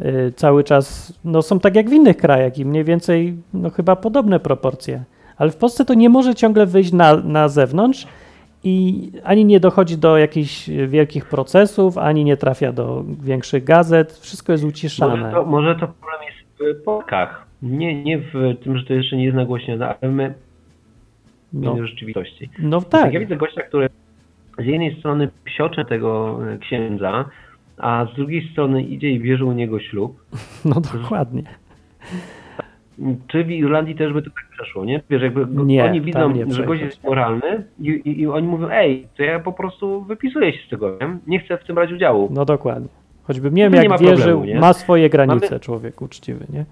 [0.00, 3.96] y, cały czas no, są tak jak w innych krajach i mniej więcej no, chyba
[3.96, 5.02] podobne proporcje
[5.36, 8.06] Ale w Polsce to nie może ciągle wyjść na, na zewnątrz
[8.64, 14.12] i ani nie dochodzi do jakichś wielkich procesów, ani nie trafia do większych gazet.
[14.12, 15.16] Wszystko jest uciszane.
[15.16, 17.46] Może to, może to problem jest w Polkach.
[17.62, 18.32] Nie, nie w
[18.64, 20.34] tym, że to jeszcze nie jest nagłośnione, ale my
[21.52, 22.50] No, rzeczywistości.
[22.58, 22.90] no Tak.
[22.90, 23.12] tak.
[23.12, 23.88] Ja widzę gościa, który
[24.58, 27.24] z jednej strony psiocze tego księdza,
[27.78, 30.24] a z drugiej strony idzie i bierze u niego ślub.
[30.64, 31.42] No dokładnie.
[33.28, 35.02] Czy w Irlandii też by to tak przeszło, nie?
[35.10, 38.68] Wiesz, jakby Nie, oni widzą, nie że gość jest moralny i, i, i oni mówią,
[38.70, 41.16] ej, to ja po prostu wypisuję się z tego, nie?
[41.26, 42.28] nie chcę w tym brać udziału.
[42.32, 42.88] No dokładnie.
[43.22, 44.60] Choćbym nie wiem, No nie jak ma wierzył, problemu, nie?
[44.60, 46.64] ma swoje granice, Mamy- człowiek uczciwy, nie?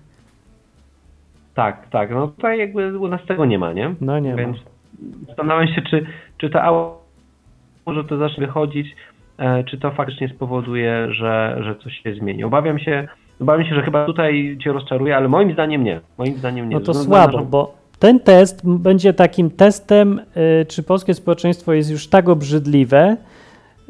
[1.55, 3.95] Tak, tak, no tutaj jakby u nas tego nie ma, nie?
[4.01, 4.53] No nie ma.
[5.27, 6.07] Zastanawiam się, czy,
[6.39, 6.99] czy ta aura
[7.87, 8.87] może to zacznie wychodzić,
[9.39, 12.45] e, czy to faktycznie spowoduje, że, że coś się zmieni.
[12.45, 13.09] Obawiam się,
[13.41, 16.01] obawiam się, że chyba tutaj cię rozczaruje, ale moim zdaniem nie.
[16.19, 16.77] Moim zdaniem nie.
[16.77, 20.21] No to słabo, naszą- bo ten test będzie takim testem,
[20.63, 23.17] y, czy polskie społeczeństwo jest już tak obrzydliwe,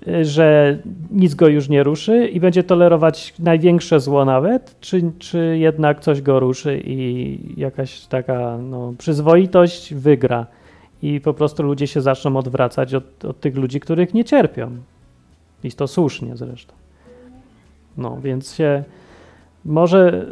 [0.09, 0.79] y, że
[1.11, 6.23] nic go już nie ruszy i będzie tolerować największe zło nawet, czy, czy jednak coś
[6.23, 10.47] go ruszy i jakaś taka no, przyzwoitość wygra
[11.03, 14.77] i po prostu ludzie się zaczną odwracać od, od tych ludzi, których nie cierpią.
[15.65, 16.75] I to słusznie zresztą.
[17.97, 18.85] No, więc się
[19.65, 20.27] może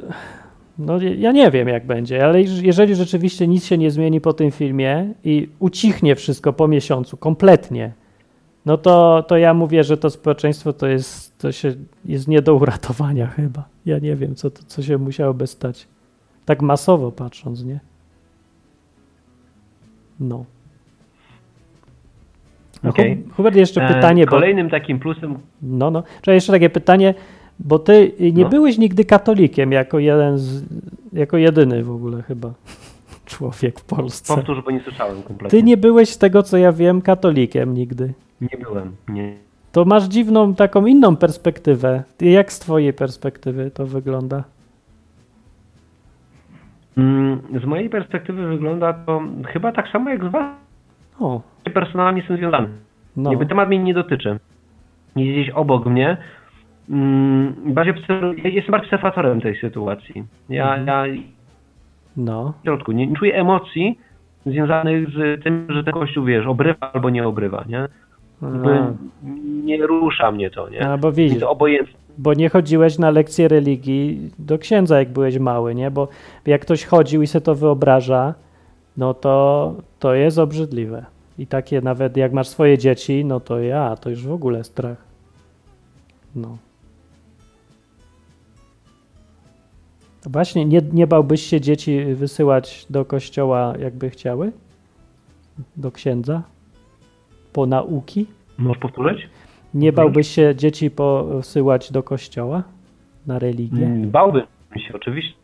[0.78, 4.32] no ja nie wiem jak będzie, ale jeż- jeżeli rzeczywiście nic się nie zmieni po
[4.32, 7.92] tym filmie i ucichnie wszystko po miesiącu kompletnie,
[8.66, 12.54] no to, to ja mówię, że to społeczeństwo to jest, to się, jest nie do
[12.54, 13.68] uratowania chyba.
[13.86, 15.88] Ja nie wiem, co, co się musiałoby stać.
[16.44, 17.80] Tak masowo patrząc, nie?
[20.20, 20.44] No.
[22.92, 24.30] Hu- Hubert, jeszcze E, pytanie, bo...
[24.30, 26.02] Kolejnym takim plusem No, no.
[26.20, 27.14] Czekaj, jeszcze takie pytanie,
[27.58, 28.48] bo ty nie No.
[28.48, 30.64] byłeś nigdy katolikiem jako jeden z,
[31.12, 32.50] jako jedyny w ogóle chyba
[33.26, 34.34] człowiek w Polsce.
[34.34, 35.58] Powtórz, bo nie słyszałem kompletnie.
[35.60, 38.12] Ty nie byłeś z tego, co ja wiem, katolikiem nigdy.
[38.40, 39.34] Nie byłem, nie.
[39.72, 42.02] To masz dziwną, taką inną perspektywę.
[42.20, 44.44] Jak z twojej perspektywy to wygląda?
[46.96, 50.54] Mm, Z mojej perspektywy wygląda to chyba tak samo jak z was.
[51.20, 51.40] O,
[51.74, 52.68] Personalnie jestem związany.
[53.16, 53.30] no.
[53.30, 54.38] Jakby temat mnie nie dotyczy.
[55.16, 56.16] Jest gdzieś obok mnie.
[56.90, 60.24] Mm, Bardziej obserw- ja jestem bardziej obserwatorem tej sytuacji.
[60.48, 60.86] Ja, Mhm.
[61.16, 61.22] ja
[62.16, 63.98] No, w środku nie, nie czuję emocji
[64.46, 67.88] związanych z tym, że ten kościół, wiesz, obrywa albo nie obrywa, nie?
[68.42, 68.46] A,
[69.64, 70.88] nie rusza mnie to, nie?
[70.88, 71.94] a, bo widzisz, to obojętne.
[72.18, 75.90] bo nie chodziłeś na lekcje religii do księdza, jak byłeś mały, nie?
[75.90, 76.08] Bo
[76.46, 78.34] jak ktoś chodził i sobie to wyobraża,
[78.96, 81.04] no to to jest obrzydliwe.
[81.38, 85.04] I takie nawet jak masz swoje dzieci, no to ja, to już w ogóle strach.
[86.34, 86.58] No.
[90.26, 94.52] Właśnie, nie, nie bałbyś się dzieci wysyłać do kościoła, jakby chciały?
[95.76, 96.42] Do księdza?
[97.52, 98.26] Po nauki?
[98.58, 99.28] Możesz powtórzyć?
[99.74, 102.62] Nie bałbyś się dzieci posyłać do kościoła?
[103.26, 103.86] Na religię?
[103.86, 104.42] Mm, Bałbym
[104.88, 105.34] się oczywiście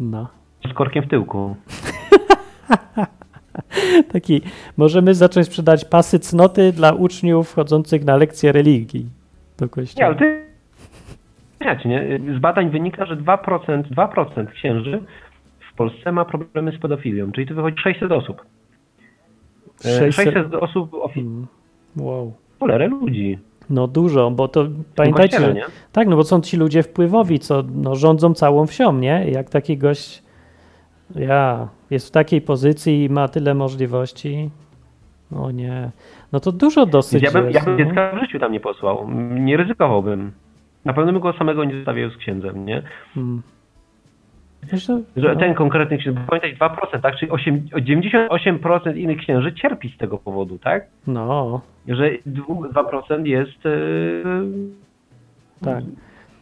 [0.00, 0.28] No.
[0.70, 1.56] z korkiem w tyłku.
[4.12, 4.40] Taki,
[4.76, 9.06] możemy zacząć sprzedać pasy cnoty dla uczniów chodzących na lekcje religii
[9.58, 10.06] do Nie, kościoła.
[10.06, 10.42] ale ty...
[11.84, 12.20] Nie?
[12.36, 15.02] Z badań wynika, że 2%, 2% księży
[15.72, 18.42] w Polsce ma problemy z pedofilią, czyli to wychodzi 600 osób.
[19.84, 21.46] E, 600 600 osób, Mm,
[21.96, 22.32] Wow.
[22.60, 23.38] cholerę ludzi.
[23.70, 25.64] No dużo, bo to pamiętajcie, że, nie?
[25.92, 29.26] tak, no bo są ci ludzie wpływowi, co no, rządzą całą wsią, nie?
[29.30, 30.22] Jak taki gość
[31.14, 34.50] ja, jest w takiej pozycji i ma tyle możliwości.
[35.36, 35.90] O nie.
[36.32, 37.54] No to dużo dosyć ja bym, jest.
[37.54, 37.84] ja bym no.
[37.84, 39.10] dziecka w życiu tam nie posłał.
[39.30, 40.32] Nie ryzykowałbym.
[40.84, 42.82] Na pewno bym go samego nie zostawiał z księdzem, nie?
[43.16, 43.42] Mm.
[44.72, 45.40] Że- Że no.
[45.40, 47.16] ten konkretny ksiądz, pamiętaj 2%, tak?
[47.16, 50.86] Czyli 8, 98% innych księży cierpi z tego powodu, tak?
[51.06, 54.22] No, Że 2% jest yy,
[55.64, 55.84] tak.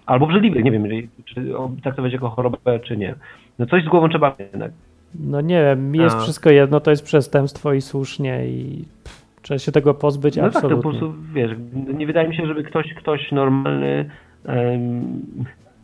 [0.06, 0.84] albo brzydliwy, nie wiem,
[1.24, 1.52] czy
[1.82, 3.14] traktować jako chorobę, czy nie.
[3.58, 4.72] No coś z głową trzeba jednak.
[5.14, 6.20] No nie wiem, mi jest A.
[6.20, 10.52] wszystko jedno, to jest przestępstwo i słusznie i pff, trzeba się tego pozbyć No tak,
[10.52, 10.90] to po absolutnie.
[11.00, 11.50] prostu, wiesz,
[11.94, 14.10] nie wydaje mi się, żeby ktoś, ktoś normalny,
[14.46, 15.02] em,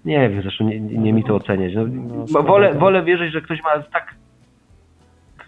[0.05, 1.73] nie wiem, zresztą nie, nie mi to oceniać.
[1.75, 1.85] No,
[2.33, 2.79] No, wolę, tak.
[2.79, 4.15] wolę wierzyć, że ktoś ma tak,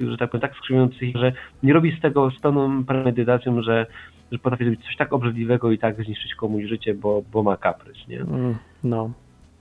[0.01, 3.87] że tak powiem, tak skrzywioną psychikę, że nie robi z tego z pełną premedytacją, że,
[4.33, 8.09] że potrafi zrobić coś tak obrzydliwego i tak zniszczyć komuś życie, bo, bo ma kaprys,
[8.09, 8.21] nie?
[8.21, 8.55] Mm,
[8.85, 9.11] no.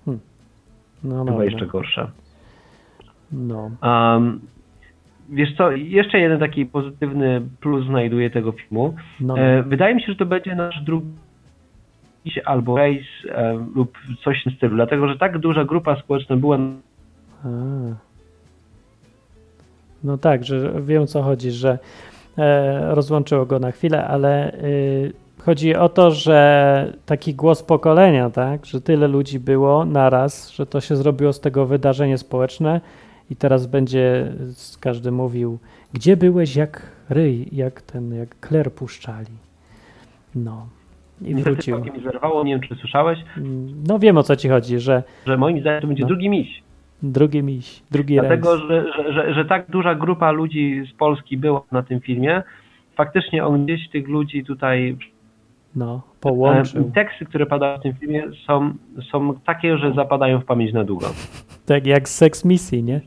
[0.06, 0.20] Hm.
[1.04, 2.12] No, Chyba no, jeszcze gorsza.
[3.32, 3.72] No.
[3.84, 4.40] Um,
[5.30, 8.96] wiesz co, jeszcze jeden taki pozytywny plus znajduję tego filmu.
[9.20, 9.40] no.
[9.40, 11.08] E, wydaje mi się, że to będzie nasz drugi
[12.46, 16.58] albo rejs e, lub coś w tym stylu, dlatego że tak duża grupa społeczna była
[17.44, 17.48] A.
[20.04, 21.80] No tak, że wiem o co chodzi, że
[22.38, 28.66] e, rozłączyło go na chwilę, ale y, chodzi o to, że taki głos pokolenia, tak,
[28.66, 32.82] że tyle ludzi było naraz, że to się zrobiło z tego wydarzenie społeczne
[33.32, 34.34] i teraz będzie
[34.80, 35.60] każdy mówił,
[35.94, 39.28] gdzie byłeś jak ryj, jak ten, jak Kler puszczali.
[40.36, 40.68] No.
[41.22, 41.80] I Niestety wrócił.
[41.94, 43.20] mi zerwało, nie wiem czy słyszałeś,
[43.88, 46.08] No wiem o co ci chodzi, że że moim zdaniem to będzie No.
[46.08, 46.64] drugi miś.
[47.04, 51.62] drugi miś, drugi Dlatego, że, że, że, że tak duża grupa ludzi z Polski była
[51.72, 52.44] na tym filmie,
[52.96, 54.98] faktycznie on gdzieś tych ludzi tutaj
[55.76, 56.92] No, E, połączył.
[56.96, 58.74] Teksty, które padają w tym filmie są,
[59.12, 61.08] są takie, że zapadają w pamięć na długo.
[61.66, 63.02] Tak jak Sex Misji, nie?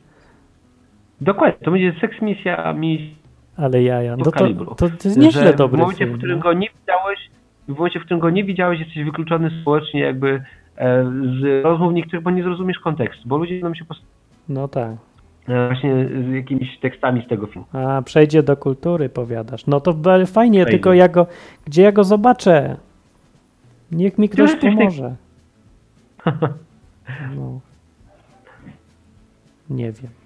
[1.20, 3.14] Dokładnie, to będzie seks misja mi
[3.56, 4.16] Ale jaja.
[4.16, 4.66] No to, kalibru.
[4.66, 6.14] to, to jest nieźle że dobry w momencie, film.
[6.14, 6.42] w którym no.
[6.42, 7.30] go nie widziałeś,
[7.68, 10.42] w momencie, w którym go nie widziałeś, jesteś wykluczony społecznie jakby
[10.76, 11.04] e,
[11.40, 14.02] z rozmów niektórych, bo nie zrozumiesz kontekstu, bo ludzie będą się pos-
[14.48, 14.90] no tak.
[15.48, 17.66] e, właśnie z jakimiś tekstami z tego filmu.
[17.72, 19.66] A przejdzie do kultury, powiadasz.
[19.66, 19.92] No to
[20.26, 20.64] fajnie, Przejdzie.
[20.70, 21.26] tylko ja go,
[21.64, 22.76] gdzie ja go zobaczę?
[23.92, 25.14] Niech mi ktoś pomoże.
[27.36, 27.60] No.
[29.70, 30.19] Nie wiem.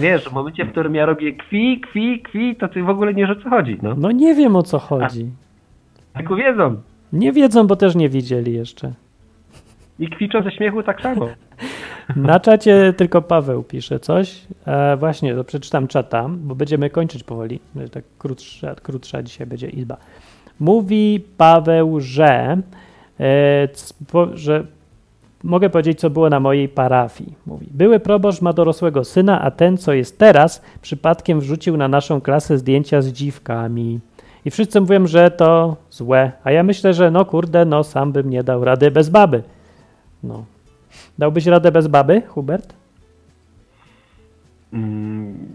[0.00, 3.26] Wiesz, w momencie, w którym ja robię kwi, kwi, kwi, to ty w ogóle nie
[3.26, 3.94] wiesz o co chodzi, no.
[3.98, 5.30] No nie wiem o co chodzi.
[6.16, 6.76] Tylko wiedzą.
[7.12, 8.92] Nie wiedzą, bo też nie widzieli jeszcze.
[9.98, 11.28] I kwiczą ze śmiechu tak samo.
[12.16, 14.42] Na czacie tylko Paweł pisze coś.
[14.66, 17.60] E, właśnie, to przeczytam czata, bo będziemy kończyć powoli.
[17.74, 19.96] Będzie Tak krótsza, krótsza dzisiaj będzie izba.
[20.60, 22.58] Mówi Paweł, że,
[23.20, 24.66] e, c- po, że
[25.46, 27.34] mogę powiedzieć, co było na mojej parafii.
[27.46, 32.20] Mówi, były proboszcz ma dorosłego syna, a ten, co jest teraz, przypadkiem wrzucił na naszą
[32.20, 34.00] klasę zdjęcia z dziwkami.
[34.44, 36.32] I wszyscy mówią, że to złe.
[36.44, 39.42] A ja myślę, że no kurde, no sam bym nie dał rady bez baby.
[40.22, 40.44] No.
[41.18, 42.74] Dałbyś radę bez baby, Hubert?
[44.72, 45.48] Mm,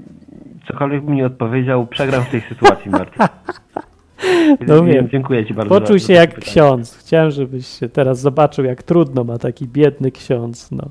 [0.68, 3.24] cokolwiek bym nie odpowiedział, przegram w tej sytuacji, Martin.
[4.68, 5.10] No wiem.
[5.10, 5.80] Dziękuję Ci bardzo.
[5.80, 6.52] Poczuj za- się jak pytanie.
[6.52, 6.96] ksiądz.
[6.98, 10.90] Chciałem, żebyś się teraz zobaczył, jak trudno ma taki biedny ksiądz, no,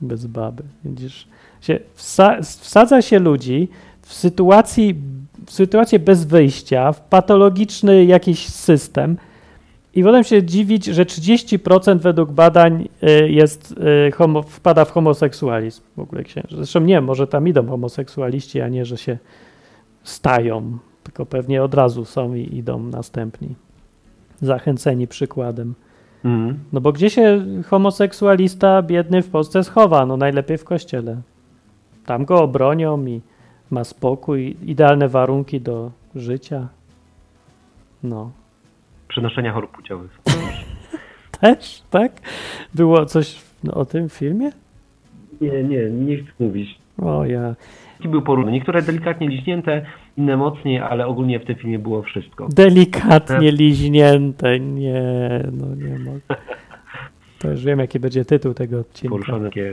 [0.00, 0.62] bez baby.
[0.84, 1.28] Widzisz,
[1.60, 3.68] się wsa wsadza się ludzi
[4.02, 4.94] w sytuacji,
[5.46, 9.16] w sytuację bez wyjścia, w patologiczny jakiś system
[9.94, 13.74] i potem się dziwić, że 30% według badań y, jest,
[14.08, 16.56] y, homo, wpada w homoseksualizm w ogóle księży.
[16.56, 19.18] Zresztą nie, może tam idą homoseksualiści, a nie, że się
[20.02, 23.54] stają, tylko pewnie od razu są i idą następni.
[24.40, 25.74] Zachęceni przykładem.
[26.24, 26.58] Mhm.
[26.72, 30.06] No bo gdzie się homoseksualista biedny w Polsce schowa?
[30.06, 31.16] No najlepiej w kościele.
[32.06, 33.20] Tam go obronią i
[33.70, 36.68] ma spokój, idealne warunki do życia.
[38.02, 38.30] No.
[39.08, 40.18] Przenoszenia chorób płciowych.
[41.40, 42.12] Też, tak?
[42.74, 43.42] Było coś
[43.72, 44.50] o tym filmie?
[45.40, 46.78] Nie, nie, nie chcę mówić.
[47.02, 47.54] O ja.
[48.04, 48.52] Był porównany.
[48.52, 49.86] Niektóre delikatnie liśnięte,
[50.20, 52.48] inne mocniej, ale ogólnie w tym filmie było wszystko.
[52.48, 54.60] Delikatnie liźnięte.
[54.60, 55.02] Nie,
[55.52, 56.20] no nie mogę.
[57.38, 59.10] To już wiem, jaki będzie tytuł tego odcinka.
[59.10, 59.72] Poruszone takie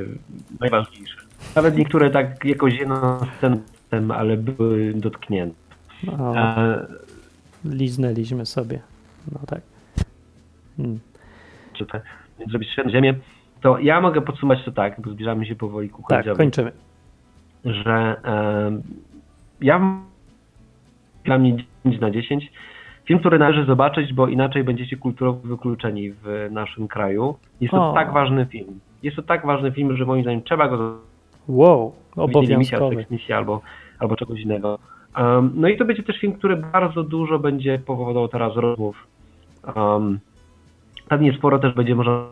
[0.59, 1.17] najważniejsze.
[1.55, 3.59] Nawet niektóre tak jakoś jedną sceną,
[4.15, 5.55] ale były dotknięte.
[6.19, 6.85] O, E,
[7.65, 8.79] liznęliśmy sobie.
[9.31, 9.61] No tak.
[10.77, 10.99] Hmm.
[11.73, 11.85] czy
[12.39, 13.13] więc zrobić ziemię,
[13.61, 16.71] to ja mogę podsumować to tak, bo zbliżamy się powoli ku Tak, końcowi, kończymy.
[17.65, 18.81] że e,
[19.61, 20.01] ja
[21.27, 22.51] dla mnie 10 na 10
[23.05, 27.35] film, który należy zobaczyć, bo inaczej będziecie kulturowo wykluczeni w naszym kraju.
[27.61, 27.93] Jest to O.
[27.93, 28.79] tak ważny film.
[29.03, 31.07] Jest to tak ważny film, że moim zdaniem trzeba go zobaczyć.
[31.47, 33.05] Wow, obowiązkowy.
[33.11, 33.61] misja albo,
[33.99, 34.79] albo czegoś innego.
[35.17, 39.07] Um, no i to będzie też film, który bardzo dużo będzie powodował teraz rozmów.
[39.75, 40.19] Um,
[41.09, 42.25] pewnie sporo też będzie można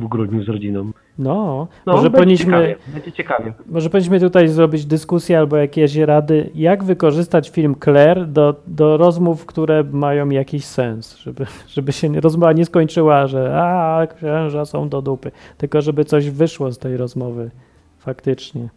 [0.00, 0.90] w grudniu z rodziną.
[1.18, 2.76] No, No, może powinniśmy, ciekawie.
[2.94, 3.52] Będzie ciekawie.
[3.66, 9.46] może powinniśmy tutaj zrobić dyskusję albo jakieś rady, jak wykorzystać film Claire do, do rozmów,
[9.46, 14.88] które mają jakiś sens, żeby, żeby się nie- rozmowa nie skończyła, że a, księża są
[14.88, 17.50] do dupy, tylko żeby coś wyszło z tej rozmowy
[17.98, 18.68] faktycznie.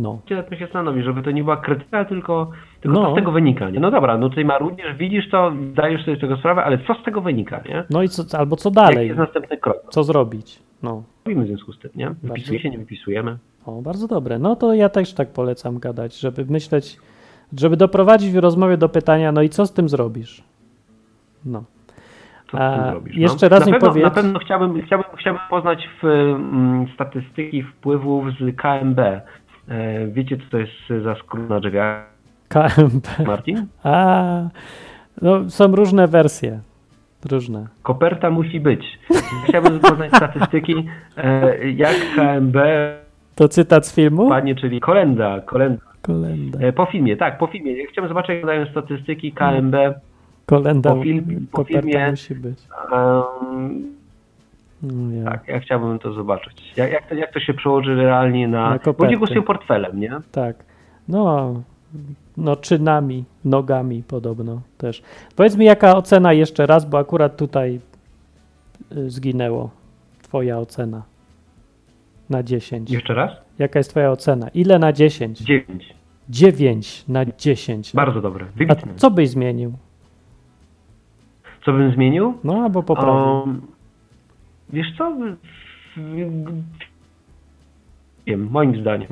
[0.00, 3.06] No, tym się zastanowić, żeby to nie była krytyka, tylko, tylko No.
[3.06, 3.70] co z tego wynika.
[3.70, 3.80] Nie?
[3.80, 7.02] No dobra, no tutaj marudzisz, widzisz to, zdajesz sobie z tego sprawę, ale co z
[7.04, 7.84] tego wynika, nie?
[7.90, 9.76] no i co, albo co Jaki dalej, jest następny krok?
[9.90, 11.02] co zrobić, no.
[11.26, 12.14] Robimy w związku z tym, nie?
[12.22, 13.36] Wypisuje się, nie wypisujemy.
[13.66, 14.38] O, bardzo dobre.
[14.38, 16.96] No to ja też tak polecam gadać, żeby myśleć,
[17.58, 20.44] żeby doprowadzić w rozmowie do pytania, no i co z tym zrobisz?
[21.44, 21.64] No.
[22.50, 23.16] Co z A, tym zrobisz?
[23.16, 23.58] jeszcze no?
[23.58, 28.56] raz na mi powiedz- Na pewno chciałbym, chciałbym, chciałbym poznać w, mm, statystyki wpływów z
[28.56, 29.00] KMB.
[29.68, 32.04] E, wiecie, co to jest za skrót na drzwiach,
[32.48, 33.08] KMP.
[33.26, 33.66] Martin?
[33.84, 34.42] A,
[35.22, 36.60] no są różne wersje.
[37.30, 37.66] Różne.
[37.82, 38.98] Koperta musi być.
[39.48, 40.86] Chciałbym poznać statystyki,
[41.16, 42.56] e, jak KMB
[43.34, 44.22] To cytat z filmu?
[44.22, 45.82] Dokładnie, czyli kolenda, kolenda.
[46.02, 46.58] Kolenda.
[46.60, 47.72] E, Po filmie, tak, po filmie.
[47.82, 49.74] Ja Chciałem zobaczyć, jak dają statystyki KMB.
[50.46, 52.58] Kolenda po film- po filmie- musi być.
[52.92, 53.95] Um,
[54.92, 55.30] No, ja.
[55.30, 56.72] tak, ja chciałbym to zobaczyć.
[56.76, 58.70] Jak, jak, to, jak to się przełoży realnie na...
[58.70, 59.04] Na koperty.
[59.04, 60.20] Ludzie głosują portfelem, nie?
[60.32, 60.56] Tak.
[61.08, 61.54] No,
[62.36, 65.02] no czynami, nogami podobno też.
[65.36, 67.80] Powiedz mi, jaka ocena jeszcze raz, bo akurat tutaj
[68.96, 69.70] y, zginęło.
[70.22, 71.02] Twoja ocena
[72.30, 72.90] na 10.
[72.90, 73.30] Jeszcze raz?
[73.58, 74.48] Jaka jest twoja ocena?
[74.48, 75.38] Ile na 10?
[75.38, 75.94] 9.
[76.28, 77.92] 9 na 10.
[77.94, 78.94] Bardzo dobre, A wybitne.
[78.96, 79.72] co byś zmienił?
[81.64, 82.34] Co bym zmienił?
[82.44, 83.12] No, albo poprawił.
[83.12, 83.60] Um,
[84.72, 85.16] wiesz co?
[88.26, 89.08] Wiem, moim zdaniem.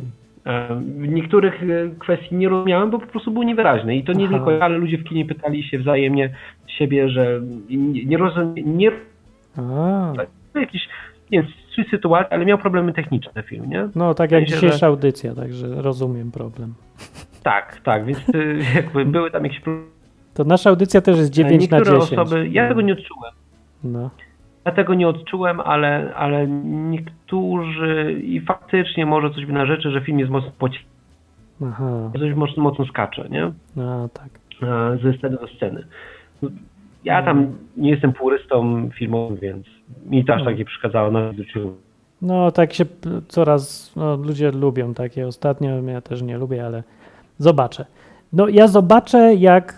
[0.47, 1.67] Um, niektórych e,
[1.99, 3.97] kwestii nie rozumiałem, bo po prostu były niewyraźne.
[3.97, 4.35] I to nie Aha.
[4.37, 6.31] tylko ja, ale ludzie w kinie pytali się wzajemnie
[6.67, 7.41] siebie, że
[8.07, 8.91] nie, rozumiem, nie
[9.57, 10.13] A,
[10.55, 10.89] jakieś,
[11.31, 13.89] nie wiem, trzy sytuacje, ale miał problemy techniczne film, nie?
[13.95, 16.75] no tak jak dzisiejsza że- audycja, także rozumiem problem.
[17.43, 19.89] Tak, tak, więc y, jakby były tam jakieś problemy.
[20.35, 22.21] To nasza audycja też jest 9 na Niektóre 10.
[22.21, 23.33] osoby, ja tego nie odczułem.
[23.85, 24.11] No.
[24.65, 30.01] Ja tego nie odczułem, ale, ale niektórzy i faktycznie może coś by na rzeczy, że
[30.01, 30.95] film jest mocno pociągnięty,
[31.65, 33.53] Aha, coś mocno, mocno skacze, nie?
[33.77, 34.29] no tak.
[34.63, 35.85] E, Ze sceny do sceny.
[37.05, 37.47] Ja tam
[37.77, 39.67] nie jestem purystą filmowym, więc
[40.07, 40.45] mi to aż No.
[40.47, 41.33] tak nie przeszkadzało na.
[42.23, 42.85] No tak się
[43.29, 46.83] coraz, no ludzie lubią takie ostatnio, ja też nie lubię, ale
[47.39, 47.87] zobaczę.
[48.33, 49.75] No ja zobaczę jak,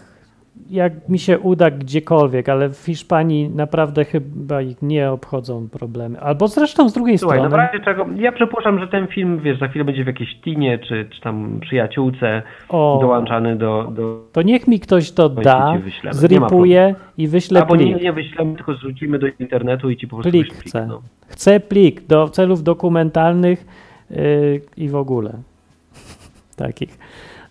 [0.70, 6.20] jak mi się uda gdziekolwiek, ale w Hiszpanii naprawdę chyba ich nie obchodzą problemy.
[6.20, 9.40] Albo zresztą z drugiej Słuchaj, no w strony, razie czego, ja przypuszczam, że ten film,
[9.40, 14.20] wiesz, za chwilę będzie w jakiejś tinie, czy, czy tam przyjaciółce o, dołączany do, do
[14.32, 15.78] to niech mi ktoś to da.
[16.04, 18.02] Nie zripuje i wyśle Albo nie, plik.
[18.02, 20.86] nie wyślemy, tylko zrzucimy do internetu i ci po prostu Plik wyślę chcę.
[20.86, 21.02] No.
[21.26, 23.66] Chcę plik do celów dokumentalnych
[24.10, 25.32] yy, i w ogóle
[26.56, 26.98] takich.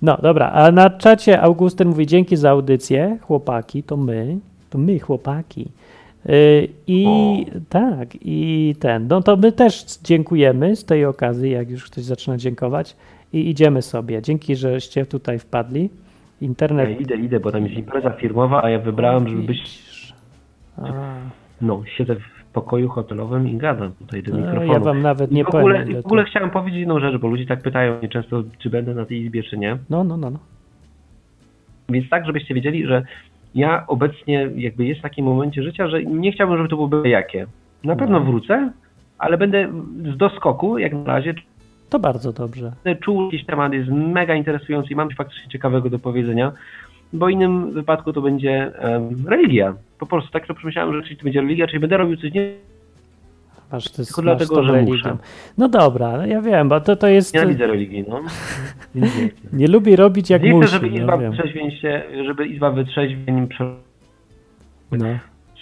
[0.01, 4.37] No dobra, a na czacie Augustyn mówi dzięki za audycję, chłopaki, to my,
[4.69, 5.67] to my chłopaki.
[6.25, 7.05] Yy, I
[7.69, 12.37] tak, i ten, no to my też dziękujemy z tej okazji, jak już ktoś zaczyna
[12.37, 12.95] dziękować
[13.33, 14.21] i idziemy sobie.
[14.21, 15.89] Dzięki, żeście tutaj wpadli.
[16.41, 16.89] Internet.
[16.89, 19.83] Ja idę, idę, bo tam jest impreza firmowa, a ja wybrałem, żeby być,
[21.61, 24.73] no, siedzę w pokoju hotelowym i gadam tutaj do no, mikrofonu.
[24.73, 26.01] ja wam nawet nie I w ogóle, powiem.
[26.01, 28.93] w ogóle to- chciałem powiedzieć jedną rzecz, bo ludzie tak pytają mnie często, czy będę
[28.95, 29.77] na tej izbie, czy nie.
[29.89, 30.39] No, no, no, no.
[31.89, 33.03] Więc tak, żebyście wiedzieli, że
[33.55, 37.09] ja obecnie jakby jest w takim momencie życia, że nie chciałbym, żeby to było byle
[37.09, 37.47] jakie.
[37.83, 38.25] Na pewno No.
[38.25, 38.71] wrócę,
[39.17, 39.67] ale będę
[40.13, 41.33] z doskoku, jak na razie,
[41.89, 42.71] To bardzo dobrze.
[42.83, 46.51] będę czuł jakiś temat, jest mega interesujący i mam coś faktycznie ciekawego do powiedzenia,
[47.13, 48.71] bo w innym wypadku to będzie
[49.25, 49.73] religia.
[49.99, 52.51] Po prostu tak to przemyślałem, że czyli to będzie religia, czyli będę robił coś nie,
[53.71, 55.17] Masz, ty Tylko dlatego, że muszę.
[55.57, 57.33] No dobra, ja wiem, bo to, to jest...
[57.33, 58.21] nienawidzę religii, no.
[58.95, 59.19] Nie chcę.
[59.53, 60.69] Nie lubi robić jak Nie chcę, musi.
[60.69, 63.47] żeby no, izba wytrzeźwień się, żeby izba wytrzeźwień
[64.91, 65.05] no.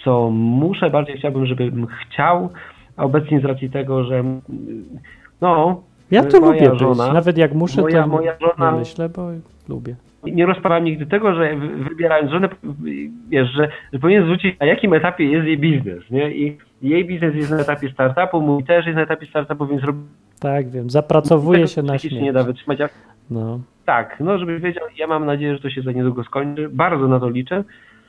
[0.04, 2.48] co muszę, bardziej chciałbym, żebym chciał,
[2.96, 4.24] a obecnie z racji tego, że
[5.40, 7.14] no, Ja to lubię żona, być.
[7.14, 9.28] Nawet jak muszę, moja- to moja żona- nie myślę, bo
[9.68, 9.96] lubię.
[10.32, 12.48] Nie rozparam nigdy tego, że wy- wybierając żonę,
[13.28, 16.30] wiesz, że, że powinien zwrócić na jakim etapie jest jej biznes, nie?
[16.36, 19.98] I jej biznes jest na etapie startupu, mój też jest na etapie startupu, więc robi
[20.40, 20.90] Tak, wiem.
[20.90, 22.16] Zapracowuje tego się na śmierć.
[22.22, 22.80] nie da wytrzymać.
[22.80, 22.88] A
[23.30, 27.08] No, tak, no żebyś wiedział, ja mam nadzieję, że to się za niedługo skończy, bardzo
[27.08, 27.64] na to liczę,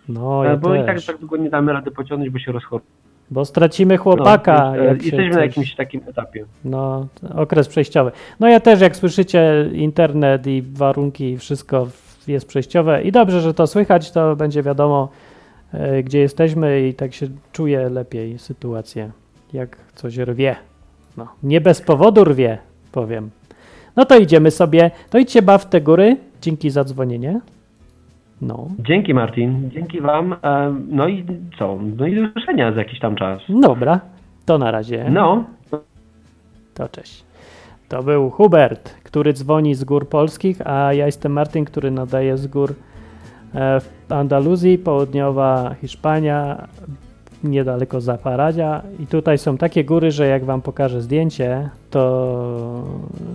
[0.09, 1.05] no ja bo i tak też.
[1.05, 2.89] tak długo nie damy rady pociągnąć, bo się rozchoruje.
[3.32, 4.72] Bo stracimy chłopaka.
[4.76, 6.45] No, e, jak jesteśmy na coś- jakimś takim etapie.
[6.66, 8.11] No, okres przejściowy.
[8.39, 11.88] No ja też, jak słyszycie, internet i warunki, i wszystko
[12.28, 15.09] jest przejściowe i dobrze, że to słychać, to będzie wiadomo,
[15.73, 19.11] e, gdzie jesteśmy i tak się czuje lepiej sytuację,
[19.53, 20.55] jak coś rwie.
[21.17, 22.57] No, nie bez powodu rwie,
[22.91, 23.30] powiem.
[23.95, 27.39] No to idziemy sobie, to idźcie baw te góry, dzięki za dzwonienie.
[28.41, 31.26] No, Dzięki Martin, dzięki wam, e, no i
[31.59, 33.39] co, no i do usłyszenia za jakiś tam czas.
[33.61, 33.99] dobra,
[34.45, 35.05] to na razie.
[35.09, 35.43] No,
[36.73, 37.24] To cześć.
[37.89, 42.47] To był Hubert, który dzwoni z gór polskich, a ja jestem Martin, który nadaje z
[42.47, 42.73] gór
[43.53, 46.67] e, w Andaluzji, południowa Hiszpania,
[47.43, 48.81] niedaleko Zaparadia.
[48.99, 52.83] I tutaj są takie góry, że jak wam pokażę zdjęcie, to,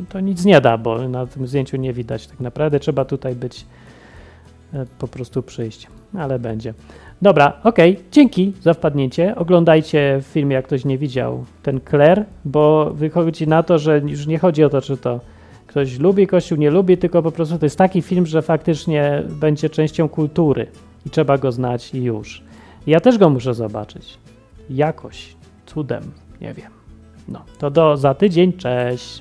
[0.08, 2.80] to nic nie da, bo na tym zdjęciu nie widać tak naprawdę.
[2.80, 3.66] Trzeba tutaj być,
[4.74, 5.86] e, po prostu przyjść,
[6.18, 6.74] ale będzie.
[7.22, 9.36] Dobra, okej, dzięki za wpadnięcie.
[9.36, 14.38] Oglądajcie film, jak ktoś nie widział, ten Claire, bo wychodzi na to, że już nie
[14.38, 15.20] chodzi o to, czy to
[15.66, 19.70] ktoś lubi Kościół, nie lubi, tylko po prostu to jest taki film, że faktycznie będzie
[19.70, 20.66] częścią kultury
[21.06, 22.42] i trzeba go znać i już.
[22.86, 24.18] Ja też go muszę zobaczyć.
[24.70, 26.02] Jakoś, cudem,
[26.40, 26.70] nie wiem.
[27.28, 29.20] No, to do za tydzień, cześć.